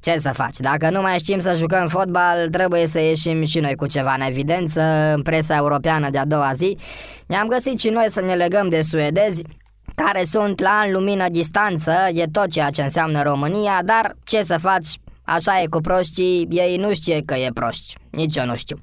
Ce 0.00 0.18
să 0.18 0.30
faci? 0.32 0.56
Dacă 0.56 0.90
nu 0.90 1.00
mai 1.00 1.18
știm 1.18 1.40
să 1.40 1.52
jucăm 1.52 1.88
fotbal, 1.88 2.48
trebuie 2.50 2.86
să 2.86 3.00
ieșim 3.00 3.44
și 3.44 3.58
noi 3.58 3.74
cu 3.74 3.86
ceva 3.86 4.14
în 4.18 4.26
evidență 4.28 4.80
în 5.14 5.22
presa 5.22 5.56
europeană 5.56 6.10
de 6.10 6.18
a 6.18 6.24
doua 6.24 6.52
zi. 6.54 6.78
Ne-am 7.26 7.46
găsit 7.46 7.78
și 7.78 7.88
noi 7.88 8.06
să 8.08 8.20
ne 8.20 8.34
legăm 8.34 8.68
de 8.68 8.82
suedezi, 8.82 9.42
care 9.94 10.24
sunt 10.24 10.60
la 10.60 10.82
în 10.86 10.92
lumină 10.92 11.28
distanță, 11.28 11.92
e 12.12 12.24
tot 12.32 12.50
ceea 12.50 12.70
ce 12.70 12.82
înseamnă 12.82 13.22
România, 13.22 13.80
dar 13.84 14.16
ce 14.24 14.42
să 14.42 14.58
faci, 14.58 14.88
Așa 15.26 15.60
e 15.60 15.66
cu 15.66 15.80
proștii, 15.80 16.46
ei 16.50 16.76
nu 16.76 16.94
știe 16.94 17.22
că 17.24 17.34
e 17.34 17.50
proști. 17.54 17.94
Nici 18.10 18.36
eu 18.36 18.44
nu 18.44 18.56
știu. 18.56 18.76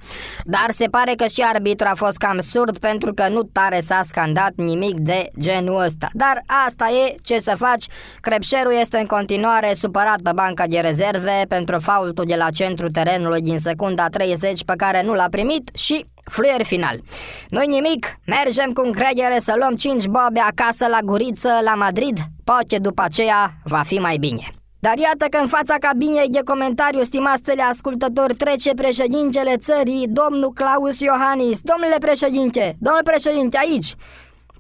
Dar 0.44 0.66
se 0.70 0.86
pare 0.86 1.14
că 1.16 1.26
și 1.28 1.42
arbitru 1.54 1.88
a 1.90 1.96
fost 1.96 2.18
cam 2.18 2.40
surd 2.40 2.78
pentru 2.78 3.14
că 3.14 3.28
nu 3.28 3.44
tare 3.44 3.80
s-a 3.80 4.04
scandat 4.08 4.52
nimic 4.56 5.00
de 5.00 5.30
genul 5.40 5.82
ăsta. 5.82 6.08
Dar 6.14 6.42
asta 6.68 6.90
e, 6.90 7.16
ce 7.24 7.40
să 7.40 7.56
faci, 7.58 7.86
Crepșerul 8.22 8.74
este 8.82 8.98
în 8.98 9.06
continuare 9.06 9.74
supărat 9.74 10.22
pe 10.22 10.32
banca 10.36 10.68
de 10.68 10.80
rezerve 10.80 11.42
pentru 11.48 11.80
faultul 11.80 12.26
de 12.26 12.36
la 12.36 12.50
centru 12.50 12.90
terenului 12.90 13.42
din 13.42 13.60
secunda 13.60 14.08
30 14.08 14.64
pe 14.64 14.74
care 14.78 15.04
nu 15.04 15.14
l-a 15.14 15.28
primit 15.30 15.70
și 15.76 16.06
Fluier 16.32 16.64
final. 16.64 17.00
Nu-i 17.48 17.68
nimic, 17.68 18.16
mergem 18.26 18.72
cu 18.72 18.82
încredere 18.86 19.40
să 19.40 19.56
luăm 19.58 19.76
5 19.76 20.06
bobe 20.06 20.40
acasă 20.40 20.88
la 20.88 21.00
Guriță, 21.04 21.50
la 21.64 21.74
Madrid, 21.74 22.20
poate 22.44 22.78
după 22.78 23.02
aceea 23.02 23.54
va 23.64 23.82
fi 23.86 24.00
mai 24.00 24.18
bine. 24.18 24.63
Dar 24.86 24.98
iată 24.98 25.26
că 25.30 25.38
în 25.38 25.48
fața 25.48 25.76
cabinei 25.80 26.30
de 26.30 26.42
comentariu, 26.46 27.04
stimați 27.04 27.60
ascultători, 27.70 28.36
trece 28.36 28.74
președintele 28.74 29.58
țării, 29.58 30.08
domnul 30.08 30.52
Claus 30.54 31.00
Iohannis. 31.00 31.60
Domnule 31.62 31.96
președinte, 32.00 32.76
domnule 32.80 33.04
președinte, 33.04 33.58
aici, 33.58 33.96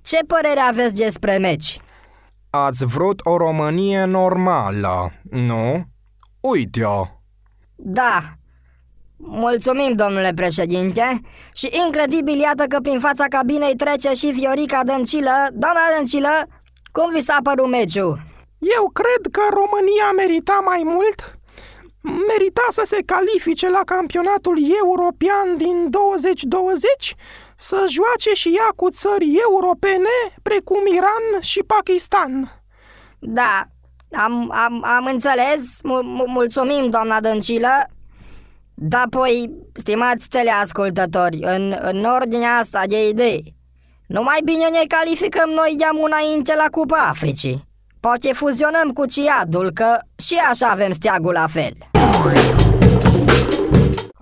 ce 0.02 0.18
părere 0.28 0.60
aveți 0.60 0.96
despre 0.96 1.38
meci? 1.38 1.80
Ați 2.50 2.86
vrut 2.86 3.20
o 3.24 3.38
Românie 3.38 4.04
normală, 4.04 5.12
nu? 5.32 5.84
Uite-o! 6.40 7.06
Da, 7.76 8.20
Mulțumim, 9.18 9.94
domnule 9.94 10.32
președinte, 10.36 11.22
și 11.54 11.70
incredibil 11.86 12.40
iată 12.40 12.64
că 12.64 12.78
prin 12.82 13.00
fața 13.00 13.26
cabinei 13.30 13.76
trece 13.76 14.14
și 14.14 14.26
Viorica 14.28 14.82
Dăncilă. 14.86 15.32
Doamna 15.54 15.82
Dăncilă, 15.98 16.48
cum 16.92 17.12
vi 17.14 17.22
s-a 17.22 17.38
părut 17.44 17.70
meciul? 17.70 18.32
Eu 18.78 18.90
cred 18.90 19.32
că 19.32 19.42
România 19.50 20.12
merita 20.16 20.62
mai 20.66 20.82
mult. 20.84 21.38
Merita 22.02 22.66
să 22.70 22.82
se 22.86 23.02
califice 23.06 23.70
la 23.70 23.82
campionatul 23.86 24.58
european 24.84 25.58
din 25.58 25.90
2020, 25.90 27.16
să 27.58 27.86
joace 27.90 28.34
și 28.34 28.54
ea 28.58 28.70
cu 28.76 28.90
țări 28.90 29.36
europene 29.50 30.16
precum 30.42 30.86
Iran 30.86 31.42
și 31.42 31.64
Pakistan. 31.68 32.62
Da, 33.20 33.64
am, 34.12 34.52
am, 34.52 34.84
am 34.86 35.06
înțeles, 35.06 35.78
M- 35.78 36.26
mulțumim, 36.28 36.90
doamna 36.90 37.20
Dăncilă. 37.20 37.88
Da, 38.74 39.02
apoi, 39.02 39.50
stimați 39.74 40.28
teleascultători, 40.28 41.38
în, 41.42 41.76
în 41.82 42.04
ordinea 42.04 42.58
asta 42.58 42.84
de 42.88 43.08
idei, 43.08 43.56
numai 44.08 44.40
bine 44.44 44.68
ne 44.68 44.84
calificăm 44.88 45.50
noi 45.50 45.76
de 45.78 45.86
înainte 46.06 46.54
la 46.56 46.68
Cupa 46.72 46.98
Africii. 46.98 47.72
Poate 48.10 48.34
fuzionăm 48.34 48.92
cu 48.94 49.06
Ciadul, 49.06 49.72
că 49.72 50.00
și 50.16 50.36
așa 50.50 50.68
avem 50.68 50.92
steagul 50.92 51.34
la 51.34 51.48
fel. 51.48 51.74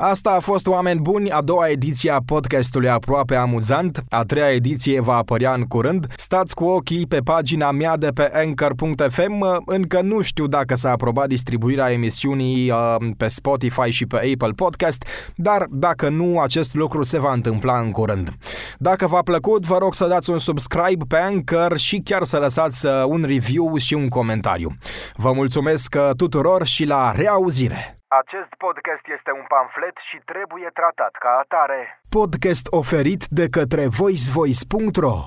Asta 0.03 0.31
a 0.31 0.39
fost 0.39 0.67
Oameni 0.67 0.99
Buni, 0.99 1.31
a 1.31 1.41
doua 1.41 1.67
ediție 1.69 2.11
a 2.11 2.21
podcastului 2.25 2.89
aproape 2.89 3.35
amuzant. 3.35 4.03
A 4.09 4.23
treia 4.23 4.51
ediție 4.51 5.01
va 5.01 5.15
apărea 5.15 5.53
în 5.53 5.63
curând. 5.63 6.07
Stați 6.17 6.55
cu 6.55 6.63
ochii 6.63 7.07
pe 7.07 7.19
pagina 7.19 7.71
mea 7.71 7.97
de 7.97 8.07
pe 8.07 8.31
anchor.fm. 8.33 9.63
Încă 9.65 10.01
nu 10.01 10.21
știu 10.21 10.47
dacă 10.47 10.75
s-a 10.75 10.91
aprobat 10.91 11.27
distribuirea 11.27 11.91
emisiunii 11.91 12.71
uh, 12.71 12.95
pe 13.17 13.27
Spotify 13.27 13.89
și 13.89 14.05
pe 14.05 14.15
Apple 14.15 14.51
Podcast, 14.55 15.05
dar 15.35 15.65
dacă 15.69 16.09
nu, 16.09 16.39
acest 16.39 16.75
lucru 16.75 17.03
se 17.03 17.19
va 17.19 17.33
întâmpla 17.33 17.79
în 17.79 17.91
curând. 17.91 18.29
Dacă 18.77 19.07
v-a 19.07 19.21
plăcut, 19.21 19.65
vă 19.65 19.77
rog 19.77 19.93
să 19.93 20.07
dați 20.07 20.29
un 20.29 20.37
subscribe 20.37 21.05
pe 21.07 21.17
Anchor 21.17 21.77
și 21.77 22.01
chiar 22.03 22.23
să 22.23 22.37
lăsați 22.37 22.85
uh, 22.85 22.91
un 23.07 23.23
review 23.27 23.77
și 23.77 23.93
un 23.93 24.07
comentariu. 24.07 24.75
Vă 25.15 25.31
mulțumesc 25.33 25.95
uh, 25.97 26.09
tuturor 26.15 26.65
și 26.65 26.85
la 26.85 27.11
reauzire! 27.11 28.00
Acest 28.19 28.51
podcast 28.57 29.05
este 29.17 29.31
un 29.39 29.45
pamflet 29.47 29.95
și 30.09 30.17
trebuie 30.31 30.69
tratat 30.79 31.13
ca 31.23 31.31
atare. 31.43 31.79
Podcast 32.09 32.65
oferit 32.81 33.23
de 33.39 33.45
către 33.57 33.83
voicevoice.ro 33.99 35.17